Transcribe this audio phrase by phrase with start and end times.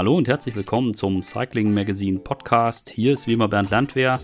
[0.00, 2.88] Hallo und herzlich willkommen zum Cycling Magazine Podcast.
[2.88, 4.18] Hier ist wie immer Bernd Landwehr.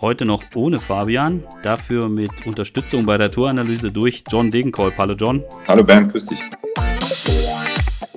[0.00, 4.96] Heute noch ohne Fabian, dafür mit Unterstützung bei der Touranalyse durch John Degenkolb.
[4.96, 5.44] Hallo John.
[5.68, 6.40] Hallo Bernd, grüß dich.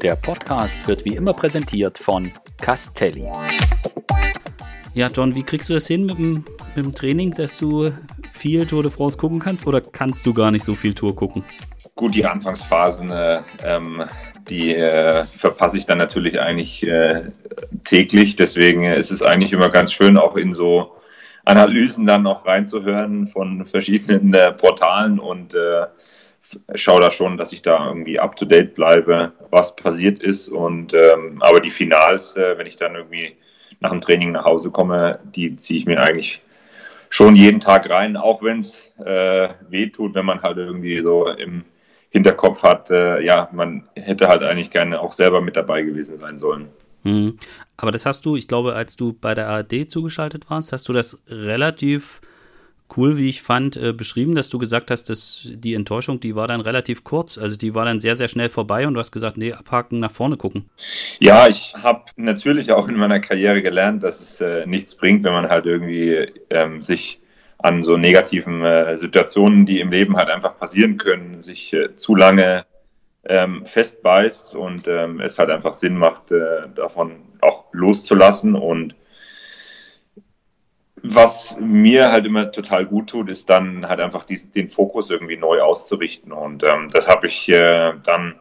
[0.02, 2.32] Der Podcast wird wie immer präsentiert von
[2.62, 3.30] Castelli.
[4.94, 6.46] Ja, John, wie kriegst du das hin mit dem,
[6.78, 7.92] mit dem Training, dass du
[8.32, 11.44] viel Tour de France gucken kannst oder kannst du gar nicht so viel Tour gucken?
[11.96, 14.06] Gut, die Anfangsphasen, äh, ähm,
[14.50, 17.32] die äh, verpasse ich dann natürlich eigentlich äh,
[17.84, 18.36] täglich.
[18.36, 20.96] Deswegen ist es eigentlich immer ganz schön, auch in so
[21.46, 25.86] Analysen dann auch reinzuhören von verschiedenen äh, Portalen und äh,
[26.76, 30.50] schaue da schon, dass ich da irgendwie up to date bleibe, was passiert ist.
[30.50, 33.36] Und ähm, aber die Finals, äh, wenn ich dann irgendwie
[33.80, 36.42] nach dem Training nach Hause komme, die ziehe ich mir eigentlich
[37.10, 41.28] schon jeden Tag rein, auch wenn es äh, weh tut, wenn man halt irgendwie so
[41.28, 41.64] im
[42.16, 46.38] Hinterkopf hat, äh, ja, man hätte halt eigentlich gerne auch selber mit dabei gewesen sein
[46.38, 46.70] sollen.
[47.04, 47.38] Mhm.
[47.76, 50.94] Aber das hast du, ich glaube, als du bei der ARD zugeschaltet warst, hast du
[50.94, 52.22] das relativ
[52.96, 56.48] cool, wie ich fand, äh, beschrieben, dass du gesagt hast, dass die Enttäuschung, die war
[56.48, 57.38] dann relativ kurz.
[57.38, 60.12] Also die war dann sehr, sehr schnell vorbei und du hast gesagt, nee, abhaken, nach
[60.12, 60.70] vorne gucken.
[61.20, 65.34] Ja, ich habe natürlich auch in meiner Karriere gelernt, dass es äh, nichts bringt, wenn
[65.34, 67.20] man halt irgendwie ähm, sich
[67.66, 72.16] an so negativen äh, Situationen, die im Leben halt einfach passieren können, sich äh, zu
[72.16, 72.66] lange
[73.28, 78.96] ähm, festbeißt und ähm, es halt einfach Sinn macht, äh, davon auch loszulassen und
[81.08, 85.38] was mir halt immer total gut tut, ist dann halt einfach diesen, den Fokus irgendwie
[85.38, 86.32] neu auszurichten.
[86.32, 88.36] Und ähm, das habe ich äh, dann,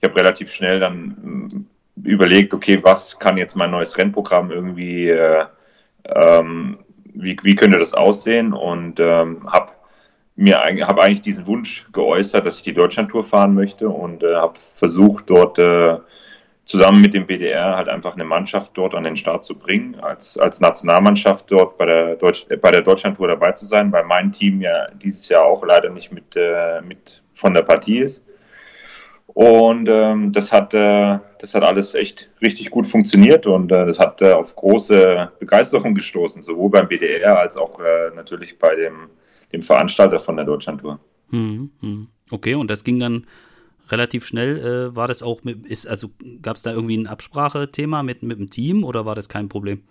[0.00, 1.64] ich habe relativ schnell dann
[2.04, 5.44] äh, überlegt, okay, was kann jetzt mein neues Rennprogramm irgendwie, äh,
[6.04, 6.78] ähm,
[7.14, 8.52] wie, wie könnte das aussehen?
[8.52, 9.72] Und ähm, habe
[10.36, 14.58] mir habe eigentlich diesen Wunsch geäußert, dass ich die Deutschlandtour fahren möchte und äh, habe
[14.58, 15.98] versucht, dort äh,
[16.64, 20.38] zusammen mit dem BDR halt einfach eine Mannschaft dort an den Start zu bringen, als,
[20.38, 24.32] als Nationalmannschaft dort bei der, Deutsch, äh, bei der Deutschlandtour dabei zu sein, weil mein
[24.32, 28.24] Team ja dieses Jahr auch leider nicht mit, äh, mit von der Partie ist.
[29.34, 33.98] Und ähm, das, hat, äh, das hat alles echt richtig gut funktioniert und äh, das
[33.98, 39.08] hat äh, auf große Begeisterung gestoßen, sowohl beim BDR als auch äh, natürlich bei dem,
[39.52, 40.98] dem Veranstalter von der Deutschlandtour.
[41.30, 42.08] Hm, hm.
[42.30, 43.26] Okay, und das ging dann
[43.88, 46.10] relativ schnell äh, war das auch mit, ist, also
[46.42, 49.82] gab es da irgendwie ein Absprachethema mit, mit dem Team oder war das kein Problem?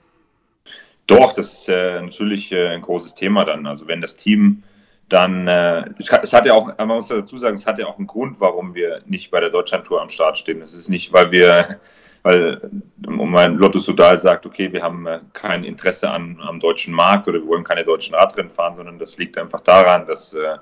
[1.08, 3.66] Doch, das ist äh, natürlich ein großes Thema dann.
[3.66, 4.64] Also wenn das Team
[5.10, 7.88] dann, äh, es, hat, es hat ja auch, man muss dazu sagen, es hat ja
[7.88, 10.62] auch einen Grund, warum wir nicht bei der Deutschlandtour am Start stehen.
[10.62, 11.80] Es ist nicht, weil wir,
[12.24, 12.62] weil
[13.06, 17.28] um mein Lotto Sudal sagt, okay, wir haben äh, kein Interesse an, am deutschen Markt
[17.28, 20.58] oder wir wollen keine deutschen Radrennen fahren, sondern das liegt einfach daran, dass äh,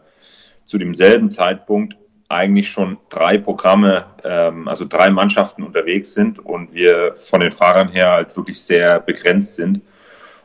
[0.65, 1.95] zu demselben Zeitpunkt
[2.29, 7.89] eigentlich schon drei Programme, ähm, also drei Mannschaften unterwegs sind und wir von den Fahrern
[7.89, 9.81] her halt wirklich sehr begrenzt sind.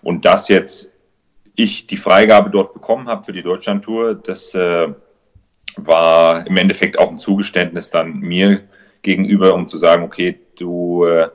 [0.02, 0.91] Und dass jetzt
[1.54, 4.88] ich die Freigabe dort bekommen habe für die Deutschlandtour, das äh,
[5.76, 8.62] war im Endeffekt auch ein Zugeständnis dann mir
[9.02, 11.28] gegenüber, um zu sagen, okay, du äh,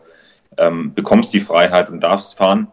[0.57, 2.67] ähm, bekommst die Freiheit und darfst fahren,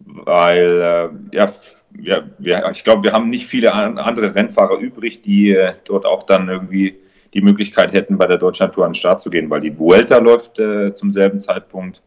[0.00, 1.52] weil äh, ja,
[1.98, 6.22] ja, wir, ich glaube, wir haben nicht viele andere Rennfahrer übrig, die äh, dort auch
[6.24, 6.96] dann irgendwie
[7.34, 10.58] die Möglichkeit hätten, bei der Deutschlandtour an den Start zu gehen, weil die Vuelta läuft
[10.58, 12.02] äh, zum selben Zeitpunkt.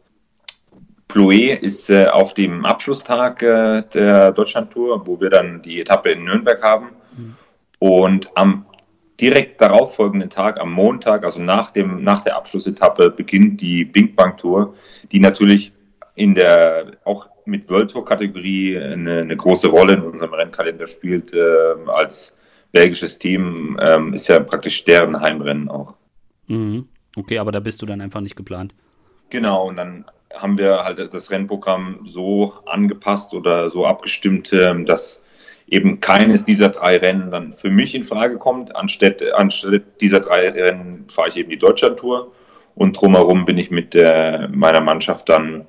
[1.14, 6.24] Ploé ist äh, auf dem Abschlusstag äh, der Deutschlandtour, wo wir dann die Etappe in
[6.24, 6.90] Nürnberg haben.
[7.16, 7.36] Mhm.
[7.78, 8.66] Und am
[9.20, 14.38] direkt darauffolgenden Tag, am Montag, also nach, dem, nach der Abschlussetappe, beginnt die Bing Bang
[14.38, 14.74] Tour,
[15.12, 15.72] die natürlich
[16.16, 21.32] in der auch mit World Tour Kategorie eine, eine große Rolle in unserem Rennkalender spielt,
[21.34, 22.36] äh, als
[22.72, 25.94] belgisches Team ähm, ist ja praktisch deren Heimrennen auch.
[26.48, 26.88] Mhm.
[27.16, 28.74] Okay, aber da bist du dann einfach nicht geplant.
[29.30, 30.06] Genau, und dann
[30.36, 35.22] haben wir halt das Rennprogramm so angepasst oder so abgestimmt, ähm, dass
[35.68, 38.76] eben keines dieser drei Rennen dann für mich in Frage kommt.
[38.76, 42.32] Anstatt, anstatt dieser drei Rennen fahre ich eben die Deutschlandtour
[42.76, 45.66] und drumherum bin ich mit der, meiner Mannschaft dann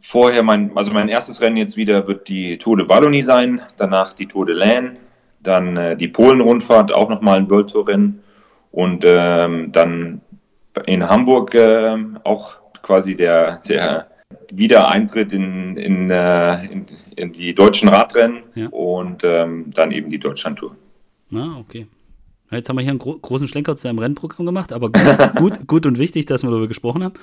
[0.00, 4.12] vorher mein, also mein erstes Rennen jetzt wieder wird die Tour de Wallonie sein, danach
[4.12, 4.96] die Tour de Laine,
[5.40, 8.22] dann äh, die Polen-Rundfahrt, auch nochmal ein World Tour Rennen
[8.70, 10.20] und ähm, dann
[10.86, 12.54] in Hamburg äh, auch
[12.88, 14.08] quasi der, der
[14.50, 16.86] Wiedereintritt in, in, äh, in,
[17.16, 18.68] in, die deutschen Radrennen ja.
[18.68, 20.74] und ähm, dann eben die Deutschlandtour.
[21.34, 21.86] Ah, okay.
[22.50, 25.02] Jetzt haben wir hier einen gro großen Schlenker zu einem Rennprogramm gemacht, aber gut,
[25.36, 27.14] gut, gut, und wichtig, dass wir darüber gesprochen haben.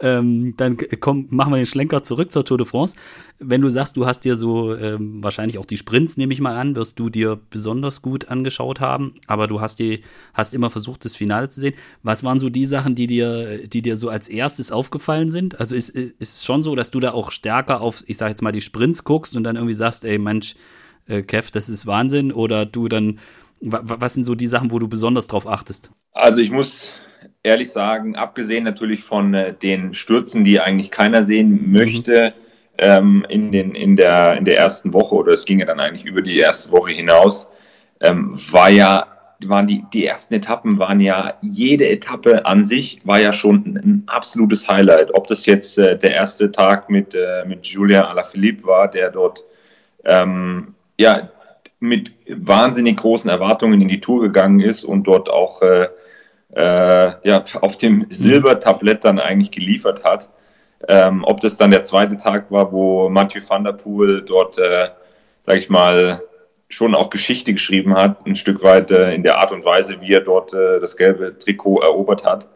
[0.00, 2.96] Ähm, dann komm, machen wir den Schlenker zurück zur Tour de France.
[3.38, 6.56] Wenn du sagst, du hast dir so ähm, wahrscheinlich auch die Sprints, nehme ich mal
[6.56, 10.02] an, wirst du dir besonders gut angeschaut haben, aber du hast die,
[10.34, 11.74] hast immer versucht, das Finale zu sehen.
[12.02, 15.60] Was waren so die Sachen, die dir, die dir so als erstes aufgefallen sind?
[15.60, 18.42] Also ist, ist es schon so, dass du da auch stärker auf, ich sag jetzt
[18.42, 20.56] mal, die Sprints guckst und dann irgendwie sagst, ey Mensch,
[21.06, 23.18] äh, Kev, das ist Wahnsinn, oder du dann
[23.62, 25.90] was sind so die Sachen, wo du besonders drauf achtest?
[26.12, 26.92] Also ich muss
[27.42, 32.34] ehrlich sagen, abgesehen natürlich von äh, den Stürzen, die eigentlich keiner sehen möchte,
[32.78, 36.04] ähm, in, den, in, der, in der ersten Woche, oder es ging ja dann eigentlich
[36.04, 37.46] über die erste Woche hinaus,
[38.00, 39.06] ähm, war ja,
[39.44, 43.76] waren die, die ersten Etappen waren ja, jede Etappe an sich war ja schon ein,
[43.76, 45.14] ein absolutes Highlight.
[45.14, 49.44] Ob das jetzt äh, der erste Tag mit, äh, mit Julien Alaphilippe war, der dort
[50.04, 51.28] ähm, ja,
[51.82, 55.88] mit wahnsinnig großen Erwartungen in die Tour gegangen ist und dort auch äh,
[56.54, 60.28] äh, ja, auf dem Silbertablett dann eigentlich geliefert hat.
[60.88, 64.90] Ähm, ob das dann der zweite Tag war, wo Mathieu van der Poel dort, äh,
[65.44, 66.22] sag ich mal,
[66.68, 70.12] schon auch Geschichte geschrieben hat, ein Stück weit äh, in der Art und Weise, wie
[70.12, 72.48] er dort äh, das gelbe Trikot erobert hat.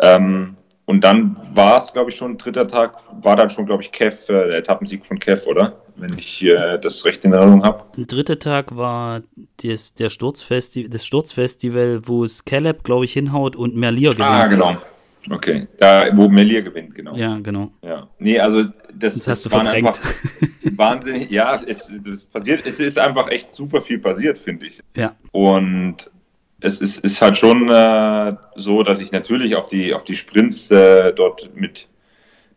[0.00, 0.56] Ähm,
[0.86, 4.30] und dann war es, glaube ich, schon dritter Tag, war dann schon, glaube ich, Kev,
[4.30, 5.80] äh, der Etappensieg von Kev, oder?
[5.96, 7.84] Wenn ich äh, das recht in Erinnerung habe.
[7.96, 9.22] Dritter Tag war
[9.62, 14.28] des, der Sturzfesti das Sturzfestival, wo es Caleb, glaube ich, hinhaut und Merlier gewinnt.
[14.28, 14.76] Ah, genau.
[15.30, 17.16] Okay, da, wo Merlier gewinnt, genau.
[17.16, 17.70] Ja, genau.
[17.82, 18.08] Ja.
[18.18, 19.88] Nee, also das, das hast du verdrängt.
[19.88, 20.02] einfach
[20.76, 21.90] wahnsinnig, ja, es
[22.30, 24.80] passiert, es ist einfach echt super viel passiert, finde ich.
[24.94, 25.14] Ja.
[25.32, 26.10] Und
[26.60, 30.70] es ist, ist halt schon äh, so, dass ich natürlich auf die, auf die Sprints
[30.70, 31.88] äh, dort mit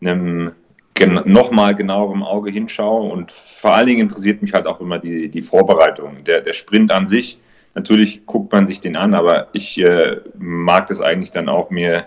[0.01, 0.51] einem
[0.93, 5.29] gen nochmal genauerem Auge hinschaue und vor allen Dingen interessiert mich halt auch immer die,
[5.29, 6.23] die Vorbereitung.
[6.23, 7.39] Der, der Sprint an sich,
[7.75, 12.05] natürlich guckt man sich den an, aber ich äh, mag es eigentlich dann auch mir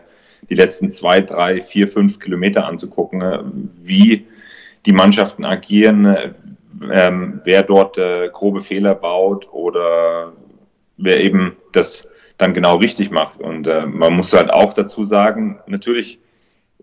[0.49, 3.39] die letzten zwei, drei, vier, fünf Kilometer anzugucken, äh,
[3.83, 4.27] wie
[4.87, 6.31] die Mannschaften agieren, äh,
[6.91, 10.33] ähm, wer dort äh, grobe Fehler baut oder
[11.01, 12.09] wer eben das
[12.39, 13.41] dann genau richtig macht.
[13.41, 16.19] Und äh, man muss halt auch dazu sagen, natürlich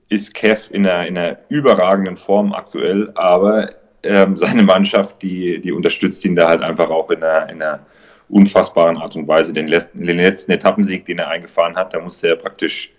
[0.09, 3.71] ist Kev in einer, in einer überragenden Form aktuell, aber
[4.03, 7.79] ähm, seine Mannschaft, die, die unterstützt ihn da halt einfach auch in einer, in einer
[8.29, 9.53] unfassbaren Art und Weise.
[9.53, 12.91] Den letzten, den letzten Etappensieg, den er eingefahren hat, da musste er praktisch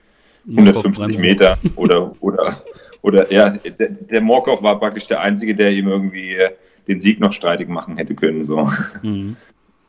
[0.49, 2.63] 150 Meter oder, oder,
[3.03, 6.51] oder ja, der, der Morkov war praktisch der Einzige, der ihm irgendwie äh,
[6.89, 8.47] den Sieg noch streitig machen hätte können.
[8.47, 8.69] So.
[9.03, 9.37] Mhm.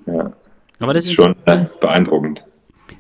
[0.06, 0.34] Ja.
[0.80, 2.46] Aber das, ist schon äh, beeindruckend.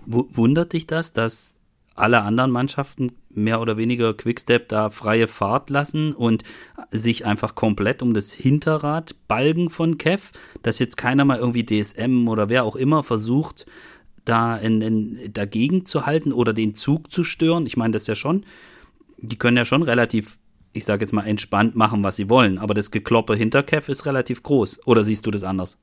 [0.05, 1.57] Wundert dich das, dass
[1.95, 6.43] alle anderen Mannschaften mehr oder weniger Quickstep da freie Fahrt lassen und
[6.91, 10.31] sich einfach komplett um das Hinterrad balgen von Kev,
[10.63, 13.65] dass jetzt keiner mal irgendwie DSM oder wer auch immer versucht,
[14.25, 17.65] da in, in, dagegen zu halten oder den Zug zu stören.
[17.65, 18.45] Ich meine, das ja schon,
[19.17, 20.37] die können ja schon relativ,
[20.73, 24.05] ich sage jetzt mal, entspannt machen, was sie wollen, aber das Gekloppe hinter Kev ist
[24.05, 24.85] relativ groß.
[24.85, 25.77] Oder siehst du das anders?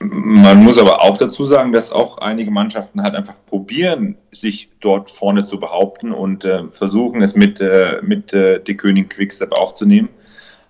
[0.00, 5.10] Man muss aber auch dazu sagen, dass auch einige Mannschaften halt einfach probieren, sich dort
[5.10, 10.08] vorne zu behaupten und äh, versuchen, es mit, äh, mit äh, De König Quickstep aufzunehmen.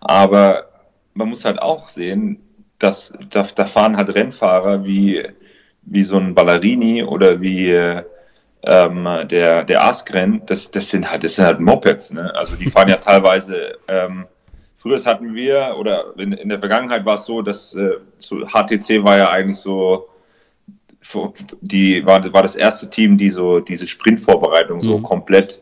[0.00, 0.68] Aber
[1.12, 2.40] man muss halt auch sehen,
[2.78, 5.22] dass da, da fahren halt Rennfahrer wie,
[5.82, 8.04] wie so ein Ballerini oder wie äh,
[8.62, 12.34] ähm, der, der Askren, das, das sind halt, das sind halt Mopeds, ne?
[12.34, 14.26] Also die fahren ja teilweise ähm,
[14.78, 19.02] Früher hatten wir, oder in, in der Vergangenheit war es so, dass äh, zu HTC
[19.02, 20.08] war ja eigentlich so,
[21.60, 24.82] die war, war das erste Team, die so diese Sprintvorbereitung mhm.
[24.82, 25.60] so komplett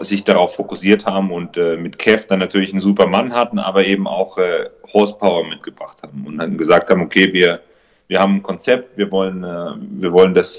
[0.00, 3.84] sich darauf fokussiert haben und äh, mit Kev dann natürlich einen super Mann hatten, aber
[3.84, 7.60] eben auch äh, Horsepower mitgebracht haben und dann gesagt haben, okay, wir,
[8.06, 10.58] wir haben ein Konzept, wir wollen, äh, wir wollen das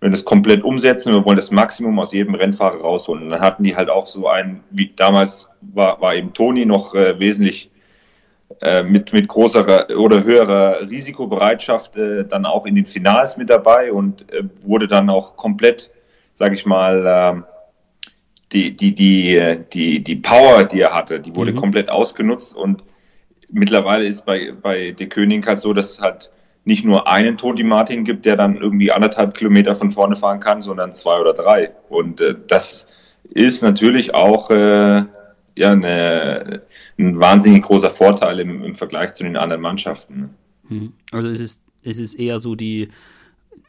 [0.00, 3.24] äh, wenn das komplett umsetzen, wir wollen das Maximum aus jedem Rennfahrer rausholen.
[3.24, 6.94] Und dann hatten die halt auch so einen, wie damals war, war eben Toni noch
[6.94, 7.70] äh, wesentlich
[8.60, 13.92] äh, mit, mit großer oder höherer Risikobereitschaft äh, dann auch in den Finals mit dabei
[13.92, 15.90] und äh, wurde dann auch komplett,
[16.34, 17.44] sage ich mal, ähm,
[18.52, 21.56] die, die, die, die, die Power, die er hatte, die wurde mhm.
[21.56, 22.84] komplett ausgenutzt und
[23.48, 26.30] mittlerweile ist bei, bei der König halt so, dass halt
[26.66, 30.62] nicht nur einen Toni Martin gibt, der dann irgendwie anderthalb Kilometer von vorne fahren kann,
[30.62, 31.70] sondern zwei oder drei.
[31.88, 32.88] Und äh, das
[33.30, 35.04] ist natürlich auch äh,
[35.54, 36.62] ja, eine,
[36.98, 40.30] ein wahnsinnig großer Vorteil im, im Vergleich zu den anderen Mannschaften.
[40.68, 40.92] Hm.
[41.12, 42.88] Also es ist, es ist eher so die,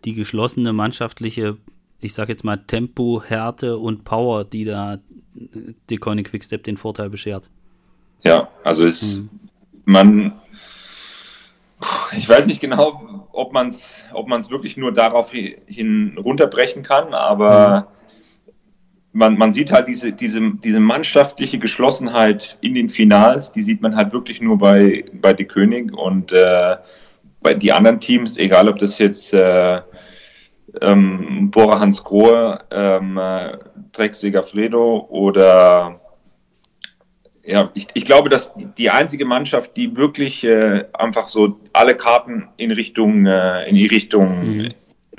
[0.03, 1.57] die geschlossene mannschaftliche,
[1.99, 4.97] ich sag jetzt mal Tempo, Härte und Power, die da
[5.91, 7.47] die Koenig Quickstep den Vorteil beschert.
[8.23, 9.29] Ja, also es, hm.
[9.85, 10.33] man
[12.15, 17.13] ich weiß nicht genau, ob man es ob man's wirklich nur darauf hin runterbrechen kann,
[17.13, 17.87] aber
[19.17, 23.95] man, man sieht halt diese, diese, diese mannschaftliche Geschlossenheit in den Finals, die sieht man
[23.95, 26.75] halt wirklich nur bei, bei De König und äh,
[27.41, 29.81] bei die anderen Teams, egal ob das jetzt äh,
[30.81, 33.57] ähm, Bora Hans Grohe, ähm, äh,
[33.91, 35.99] Drexiger Fredo oder
[37.47, 42.49] ja, ich, ich glaube, dass die einzige Mannschaft, die wirklich äh, einfach so alle Karten
[42.57, 44.73] in Richtung, äh, in die Richtung mhm.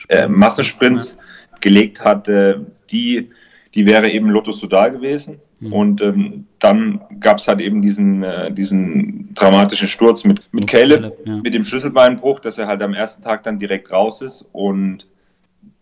[0.08, 1.18] äh, Massensprints
[1.60, 2.56] gelegt hat, äh,
[2.90, 3.30] die,
[3.74, 5.40] die wäre eben Lotto Sudal gewesen.
[5.60, 5.72] Mhm.
[5.72, 11.02] Und ähm, dann gab es halt eben diesen, äh, diesen dramatischen Sturz mit, mit Caleb,
[11.02, 11.36] Caleb ja.
[11.36, 14.46] mit dem Schlüsselbeinbruch, dass er halt am ersten Tag dann direkt raus ist.
[14.52, 15.06] Und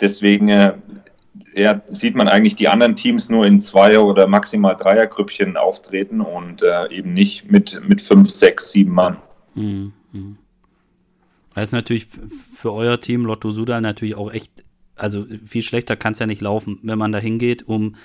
[0.00, 0.48] deswegen
[1.56, 6.62] ja, sieht man eigentlich die anderen Teams nur in Zweier- oder maximal Dreiergrüppchen auftreten und
[6.62, 9.16] äh, eben nicht mit, mit fünf, sechs, sieben Mann.
[9.54, 9.92] Mhm.
[11.54, 14.64] Das ist natürlich für euer Team Lotto Sudal natürlich auch echt,
[14.96, 17.96] also viel schlechter kann es ja nicht laufen, wenn man da hingeht, um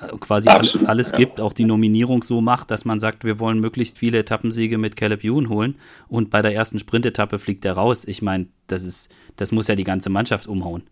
[0.00, 1.18] äh, quasi Absolut, alles ja.
[1.18, 4.96] gibt, auch die Nominierung so macht, dass man sagt, wir wollen möglichst viele Etappensiege mit
[4.96, 5.78] Caleb Ewan holen
[6.08, 8.04] und bei der ersten Sprintetappe fliegt er raus.
[8.04, 10.82] Ich meine, das ist, das muss ja die ganze Mannschaft umhauen.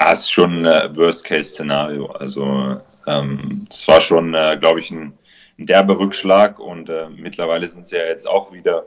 [0.00, 2.06] Das ist schon ein Worst-Case-Szenario.
[2.06, 5.12] Also ähm, das war schon, äh, glaube ich, ein,
[5.58, 8.86] ein derber Rückschlag und äh, mittlerweile sind sie ja jetzt auch wieder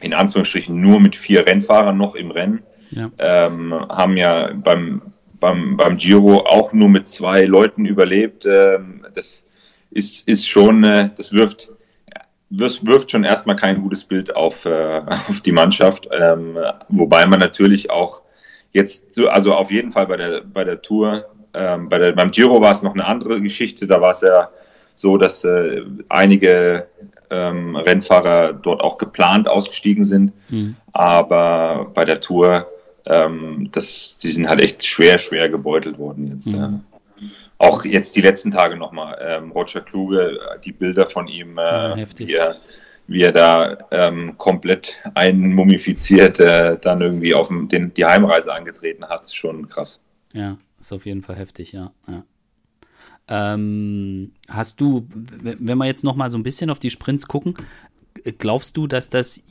[0.00, 2.64] in Anführungsstrichen nur mit vier Rennfahrern noch im Rennen.
[2.90, 3.08] Ja.
[3.18, 5.00] Ähm, haben ja beim,
[5.40, 8.44] beim, beim Giro auch nur mit zwei Leuten überlebt.
[8.46, 9.46] Ähm, das
[9.92, 11.70] ist, ist schon, äh, das wirft,
[12.50, 16.08] wirft, wirft schon erstmal kein gutes Bild auf, äh, auf die Mannschaft.
[16.10, 18.22] Ähm, wobei man natürlich auch
[18.76, 22.30] Jetzt, so, also auf jeden Fall bei der, bei der Tour, ähm, bei der, beim
[22.30, 23.86] Giro war es noch eine andere Geschichte.
[23.86, 24.50] Da war es ja
[24.94, 25.80] so, dass äh,
[26.10, 26.86] einige
[27.30, 30.32] ähm, Rennfahrer dort auch geplant ausgestiegen sind.
[30.50, 30.76] Mhm.
[30.92, 32.66] Aber bei der Tour,
[33.06, 36.48] ähm, das, die sind halt echt schwer, schwer gebeutelt worden jetzt.
[36.48, 36.54] Mhm.
[36.54, 36.80] Ja.
[37.56, 39.16] Auch jetzt die letzten Tage nochmal.
[39.22, 42.54] Ähm, Roger Kluge, die Bilder von ihm, äh, ja, wie, er,
[43.06, 49.04] wie er da ähm, komplett einmumifiziert äh, dann irgendwie auf den, den, die Heimreise angetreten
[49.06, 50.00] hat, ist schon krass.
[50.32, 51.92] Ja, ist auf jeden Fall heftig, ja.
[52.08, 52.24] ja.
[53.28, 57.56] Ähm, hast du, wenn wir jetzt noch mal so ein bisschen auf die Sprints gucken,
[58.38, 59.42] glaubst du, dass das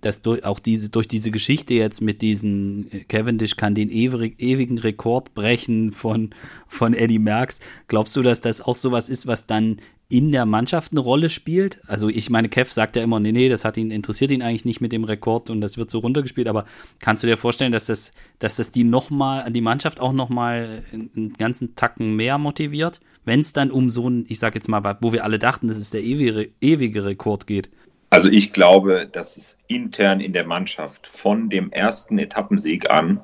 [0.00, 4.78] dass durch, auch diese, durch diese Geschichte jetzt mit diesen Cavendish kann den ewig, ewigen
[4.78, 6.30] Rekord brechen von,
[6.68, 7.60] von Eddie Merckx.
[7.88, 9.78] Glaubst du, dass das auch sowas ist, was dann
[10.12, 11.80] in der Mannschaft eine Rolle spielt.
[11.88, 14.66] Also ich meine, Kev sagt ja immer, nee, nee, das hat ihn, interessiert ihn eigentlich
[14.66, 16.66] nicht mit dem Rekord und das wird so runtergespielt, aber
[16.98, 21.32] kannst du dir vorstellen, dass das, dass das die nochmal, die Mannschaft auch nochmal einen
[21.38, 25.14] ganzen Tacken mehr motiviert, wenn es dann um so ein, ich sag jetzt mal, wo
[25.14, 27.70] wir alle dachten, dass es der ewige, ewige Rekord geht?
[28.12, 33.20] Also ich glaube, dass es intern in der Mannschaft von dem ersten Etappensieg an,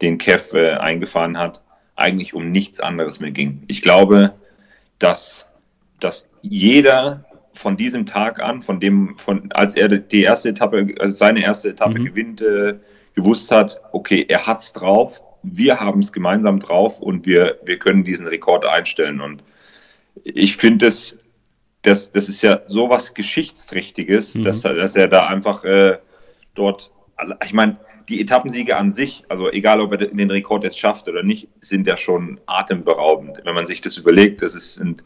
[0.00, 1.60] den Kev äh, eingefahren hat,
[1.96, 3.64] eigentlich um nichts anderes mehr ging.
[3.66, 4.34] Ich glaube,
[5.00, 5.52] dass
[6.00, 11.16] dass jeder von diesem Tag an, von dem, von als er die erste Etappe, also
[11.16, 12.04] seine erste Etappe mhm.
[12.04, 12.74] gewinnt, äh,
[13.16, 18.04] gewusst hat, okay, er hat's drauf, wir haben es gemeinsam drauf und wir, wir können
[18.04, 19.20] diesen Rekord einstellen.
[19.20, 19.42] Und
[20.22, 21.24] ich finde es,
[21.88, 24.44] das, das ist ja sowas Geschichtsträchtiges, mhm.
[24.44, 25.98] dass, dass er da einfach äh,
[26.54, 26.90] dort,
[27.44, 27.78] ich meine,
[28.08, 31.86] die Etappensiege an sich, also egal ob er den Rekord jetzt schafft oder nicht, sind
[31.86, 33.40] ja schon atemberaubend.
[33.44, 35.04] Wenn man sich das überlegt, das ist, sind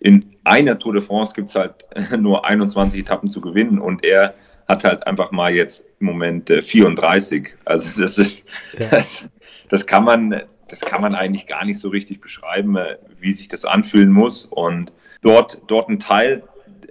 [0.00, 1.74] in einer Tour de France gibt es halt
[2.18, 4.34] nur 21 Etappen zu gewinnen und er
[4.66, 7.44] hat halt einfach mal jetzt im Moment 34.
[7.44, 8.44] Äh, also das ist,
[8.78, 8.86] ja.
[8.90, 9.30] das,
[9.68, 13.48] das, kann man, das kann man eigentlich gar nicht so richtig beschreiben, äh, wie sich
[13.48, 14.44] das anfühlen muss.
[14.44, 16.42] Und dort, dort ein Teil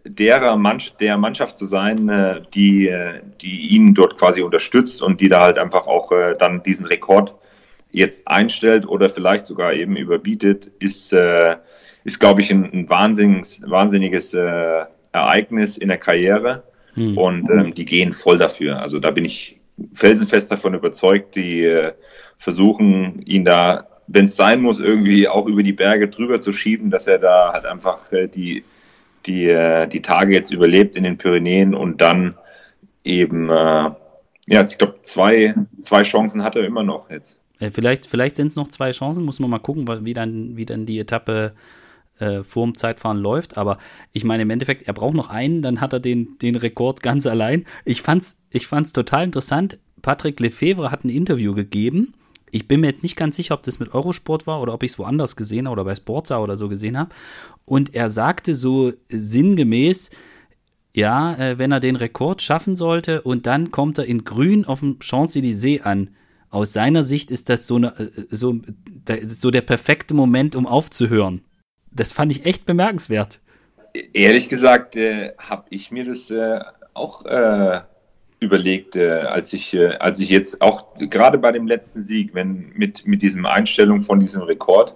[0.05, 2.93] derer Mann, der Mannschaft zu sein, äh, die,
[3.41, 7.35] die ihn dort quasi unterstützt und die da halt einfach auch dann diesen Rekord
[7.91, 11.55] jetzt einstellt oder vielleicht sogar eben überbietet, ist, äh,
[12.03, 16.63] ist, glaube ich, ein, ein wahnsinniges, wahnsinniges äh, Ereignis in der Karriere.
[16.95, 17.17] Mhm.
[17.17, 18.81] Und ähm, die gehen voll dafür.
[18.81, 19.59] Also da bin ich
[19.93, 21.93] felsenfest davon überzeugt, die äh,
[22.37, 26.89] versuchen, ihn da, wenn es sein muss, irgendwie auch über die Berge drüber zu schieben,
[26.89, 28.63] dass er da halt einfach äh, die,
[29.25, 32.35] die, äh, die Tage jetzt überlebt in den Pyrenäen und dann
[33.03, 33.91] eben, äh,
[34.47, 37.39] ja, ich glaube, zwei, zwei Chancen hat er immer noch jetzt.
[37.59, 40.65] Äh, vielleicht, vielleicht sind es noch zwei Chancen, muss man mal gucken, wie dann, wie
[40.65, 41.53] dann die Etappe
[42.17, 43.57] äh, vorm Zeitfahren läuft.
[43.57, 43.77] Aber
[44.11, 47.27] ich meine, im Endeffekt, er braucht noch einen, dann hat er den, den Rekord ganz
[47.27, 47.65] allein.
[47.85, 49.77] Ich fand's, ich fand's total interessant.
[50.01, 52.13] Patrick Lefevre hat ein Interview gegeben.
[52.51, 54.91] Ich bin mir jetzt nicht ganz sicher, ob das mit Eurosport war oder ob ich
[54.91, 57.11] es woanders gesehen habe oder bei Sportsa oder so gesehen habe.
[57.65, 60.09] Und er sagte so sinngemäß,
[60.93, 64.79] ja, äh, wenn er den Rekord schaffen sollte und dann kommt er in Grün auf
[64.79, 66.09] dem Champs-Élysées an.
[66.49, 68.59] Aus seiner Sicht ist das so, eine, äh, so,
[69.27, 71.41] so der perfekte Moment, um aufzuhören.
[71.91, 73.39] Das fand ich echt bemerkenswert.
[74.13, 76.59] Ehrlich gesagt äh, habe ich mir das äh,
[76.93, 77.81] auch äh,
[78.39, 82.71] überlegt, äh, als ich, äh, als ich jetzt auch gerade bei dem letzten Sieg, wenn
[82.73, 84.95] mit, mit diesem Einstellung von diesem Rekord,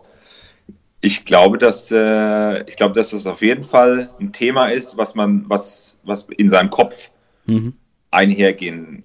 [1.02, 5.16] ich glaube, dass äh, ich glaube, dass das auf jeden Fall ein Thema ist, was
[5.16, 7.12] man, was, was in seinem Kopf
[7.46, 7.74] mhm.
[8.12, 9.04] einhergehen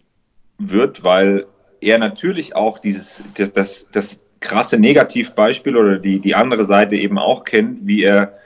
[0.59, 1.47] wird, weil
[1.80, 7.18] er natürlich auch dieses, das, das, das krasse Negativbeispiel oder die, die andere Seite eben
[7.18, 8.38] auch kennt, wie er,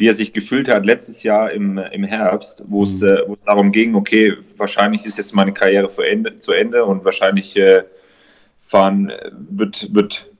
[0.00, 3.08] wie er sich gefühlt hat letztes Jahr im, im Herbst, wo es, mhm.
[3.08, 7.54] äh, darum ging, okay, wahrscheinlich ist jetzt meine Karriere zu Ende, zu Ende und wahrscheinlich
[7.56, 7.84] äh,
[8.62, 9.12] fahren
[9.50, 10.30] wird, wird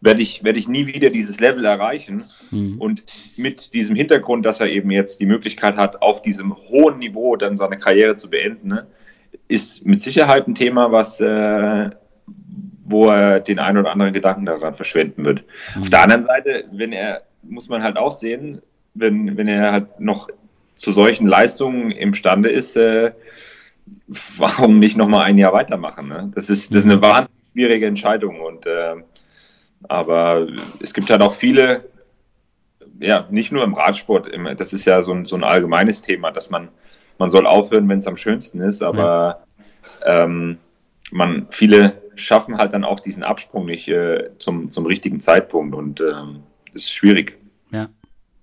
[0.00, 2.24] werde ich, werde ich nie wieder dieses Level erreichen.
[2.50, 2.80] Mhm.
[2.80, 3.02] Und
[3.36, 7.56] mit diesem Hintergrund, dass er eben jetzt die Möglichkeit hat, auf diesem hohen Niveau dann
[7.56, 8.86] seine Karriere zu beenden, ne,
[9.48, 11.90] ist mit Sicherheit ein Thema, was, äh,
[12.84, 15.44] wo er den einen oder anderen Gedanken daran verschwenden wird.
[15.74, 15.82] Mhm.
[15.82, 18.60] Auf der anderen Seite, wenn er, muss man halt auch sehen,
[18.94, 20.28] wenn, wenn er halt noch
[20.76, 23.12] zu solchen Leistungen imstande ist, äh,
[24.36, 26.08] warum nicht nochmal ein Jahr weitermachen?
[26.08, 26.32] Ne?
[26.34, 28.96] Das, ist, das ist eine wahnsinnig schwierige Entscheidung und äh,
[29.88, 30.46] aber
[30.80, 31.88] es gibt halt auch viele,
[33.00, 36.50] ja, nicht nur im Radsport, das ist ja so ein, so ein allgemeines Thema, dass
[36.50, 36.68] man,
[37.18, 39.44] man soll aufhören, wenn es am schönsten ist, aber
[40.04, 40.24] ja.
[40.24, 40.58] ähm,
[41.10, 46.00] man, viele schaffen halt dann auch diesen Absprung nicht äh, zum, zum richtigen Zeitpunkt und
[46.00, 47.38] ähm, das ist schwierig.
[47.70, 47.88] Ja.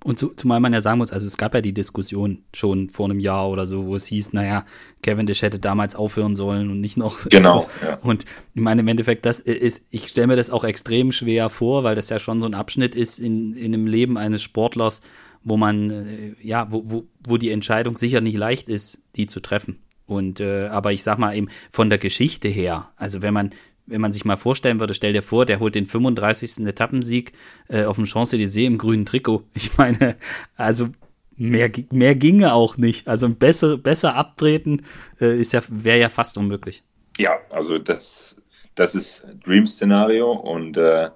[0.03, 3.06] Und zu, zumal man ja sagen muss, also es gab ja die Diskussion schon vor
[3.06, 4.65] einem Jahr oder so, wo es hieß, naja,
[5.01, 7.27] Cavendish hätte damals aufhören sollen und nicht noch.
[7.29, 7.68] Genau.
[7.82, 7.98] Ja.
[8.03, 11.84] Und ich meine, im Endeffekt, das ist, ich stelle mir das auch extrem schwer vor,
[11.84, 15.01] weil das ja schon so ein Abschnitt ist in, in dem Leben eines Sportlers,
[15.44, 19.39] wo man, äh, ja, wo, wo, wo die Entscheidung sicher nicht leicht ist, die zu
[19.39, 19.79] treffen.
[20.06, 23.51] Und äh, aber ich sag mal eben von der Geschichte her, also wenn man
[23.89, 26.65] wenn man sich mal vorstellen würde, stell dir vor, der holt den 35.
[26.65, 27.34] Etappensieg
[27.67, 29.43] äh, auf dem Champs-Élysées im grünen Trikot.
[29.53, 30.15] Ich meine,
[30.55, 30.89] also
[31.36, 33.08] mehr, mehr ginge auch nicht.
[33.08, 34.86] Also besser, besser abtreten
[35.19, 36.84] äh, ja, wäre ja fast unmöglich.
[37.17, 38.41] Ja, also das,
[38.75, 41.10] das ist Dream-Szenario und äh,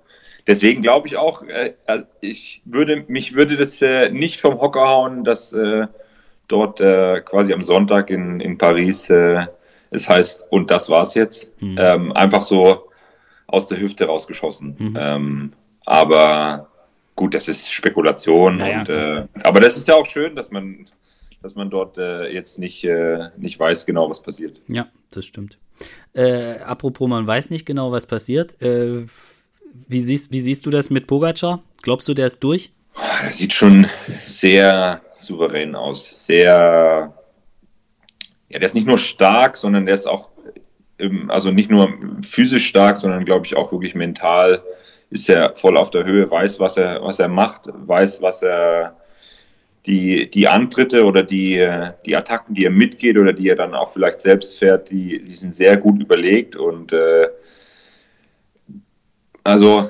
[0.48, 4.88] deswegen glaube ich auch, äh, also ich würde, mich würde das äh, nicht vom Hocker
[4.88, 5.88] hauen, dass äh,
[6.48, 9.10] dort äh, quasi am Sonntag in, in Paris
[9.94, 11.52] es heißt, und das war's jetzt.
[11.62, 11.78] Mhm.
[11.80, 12.90] Ähm, einfach so
[13.48, 14.76] aus der Hüfte rausgeschossen.
[14.78, 14.98] Mhm.
[15.00, 15.54] Ähm,
[15.86, 16.70] aber
[17.16, 18.60] gut, das ist Spekulation.
[18.60, 20.88] Ja, und, Äh, aber das ist ja auch schön, dass man,
[21.42, 24.60] dass man dort äh, jetzt nicht, äh, nicht weiß genau, was passiert.
[24.68, 25.58] Ja, das stimmt.
[26.14, 28.62] Äh, apropos, man weiß nicht genau, was passiert.
[28.62, 29.06] Äh,
[29.88, 31.64] wie, siehst, wie siehst du das mit Pogacar?
[31.82, 32.72] Glaubst du, der ist durch?
[33.24, 33.88] Das sieht schon
[34.22, 36.26] sehr souverän aus.
[36.28, 37.14] Sehr
[38.54, 40.30] ja, der ist nicht nur stark, sondern der ist auch,
[41.28, 44.62] also nicht nur physisch stark, sondern glaube ich auch wirklich mental
[45.10, 48.96] ist er voll auf der Höhe, weiß, was er, was er macht, weiß, was er,
[49.86, 51.68] die, die Antritte oder die,
[52.06, 55.34] die Attacken, die er mitgeht oder die er dann auch vielleicht selbst fährt, die, die
[55.34, 57.28] sind sehr gut überlegt und äh,
[59.44, 59.90] also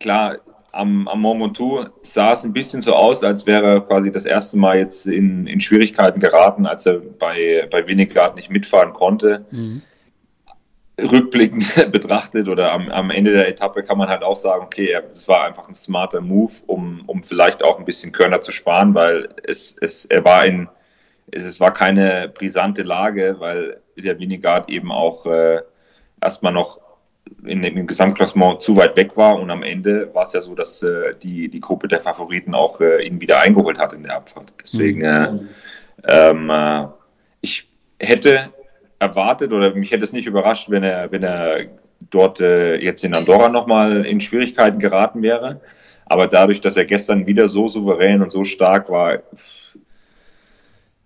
[0.00, 0.38] klar,
[0.76, 4.26] am, am Mont Ventoux sah es ein bisschen so aus, als wäre er quasi das
[4.26, 9.46] erste Mal jetzt in, in Schwierigkeiten geraten, als er bei, bei Winnegard nicht mitfahren konnte.
[9.50, 9.82] Mhm.
[11.00, 15.28] Rückblickend betrachtet oder am, am Ende der Etappe kann man halt auch sagen, okay, es
[15.28, 19.28] war einfach ein smarter Move, um, um vielleicht auch ein bisschen Körner zu sparen, weil
[19.44, 20.68] es, es, er war in,
[21.32, 25.60] es, es war keine brisante Lage, weil der Winnegard eben auch äh,
[26.20, 26.85] erstmal noch
[27.44, 30.82] in dem Gesamtklassement zu weit weg war und am Ende war es ja so, dass
[30.82, 34.52] äh, die, die Gruppe der Favoriten auch äh, ihn wieder eingeholt hat in der Abfahrt.
[34.62, 35.48] Deswegen, mhm.
[36.02, 36.86] äh, ähm, äh,
[37.40, 38.52] ich hätte
[38.98, 41.66] erwartet oder mich hätte es nicht überrascht, wenn er, wenn er
[42.10, 45.60] dort äh, jetzt in Andorra nochmal in Schwierigkeiten geraten wäre.
[46.06, 49.18] Aber dadurch, dass er gestern wieder so souverän und so stark war,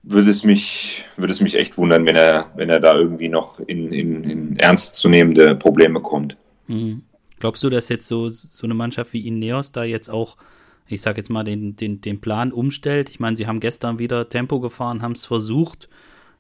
[0.03, 3.61] würde es mich, würde es mich echt wundern, wenn er, wenn er da irgendwie noch
[3.61, 6.37] in, in, in ernstzunehmende Probleme kommt.
[6.69, 7.03] Mhm.
[7.39, 10.37] Glaubst du, dass jetzt so, so eine Mannschaft wie Ineos da jetzt auch,
[10.87, 13.09] ich sag jetzt mal, den, den, den Plan umstellt?
[13.09, 15.89] Ich meine, sie haben gestern wieder Tempo gefahren, haben es versucht.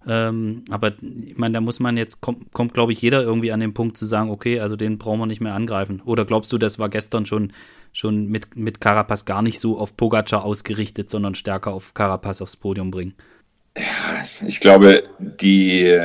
[0.07, 3.61] Ähm, aber ich meine, da muss man jetzt, kommt, kommt glaube ich, jeder irgendwie an
[3.61, 6.01] den Punkt zu sagen, okay, also den brauchen wir nicht mehr angreifen.
[6.05, 7.53] Oder glaubst du, das war gestern schon,
[7.93, 12.57] schon mit, mit Carapaz gar nicht so auf Pogacar ausgerichtet, sondern stärker auf Carapaz aufs
[12.57, 13.15] Podium bringen?
[13.77, 16.01] Ja, ich glaube, die,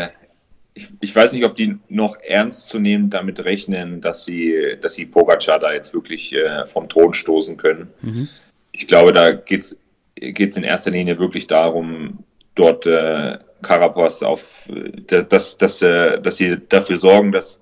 [0.74, 4.94] ich, ich, weiß nicht, ob die noch ernst zu nehmen damit rechnen, dass sie, dass
[4.94, 7.90] sie Pogacar da jetzt wirklich äh, vom Thron stoßen können.
[8.02, 8.30] Mhm.
[8.72, 12.20] Ich glaube, da geht es in erster Linie wirklich darum,
[12.54, 17.62] dort äh, Carapaz auf, äh, dass, dass, äh, dass sie dafür sorgen, dass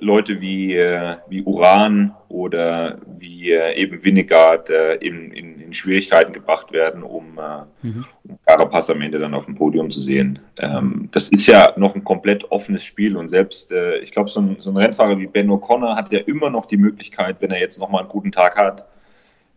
[0.00, 6.32] Leute wie, äh, wie Uran oder wie äh, eben Winnegard äh, in, in, in, Schwierigkeiten
[6.32, 8.04] gebracht werden, um, äh, mhm.
[8.24, 10.38] um Carapaz am Ende dann auf dem Podium zu sehen.
[10.58, 14.56] Ähm, das ist ja noch ein komplett offenes Spiel und selbst, äh, ich glaube, so,
[14.58, 17.78] so, ein Rennfahrer wie Ben O'Connor hat ja immer noch die Möglichkeit, wenn er jetzt
[17.78, 18.86] nochmal einen guten Tag hat,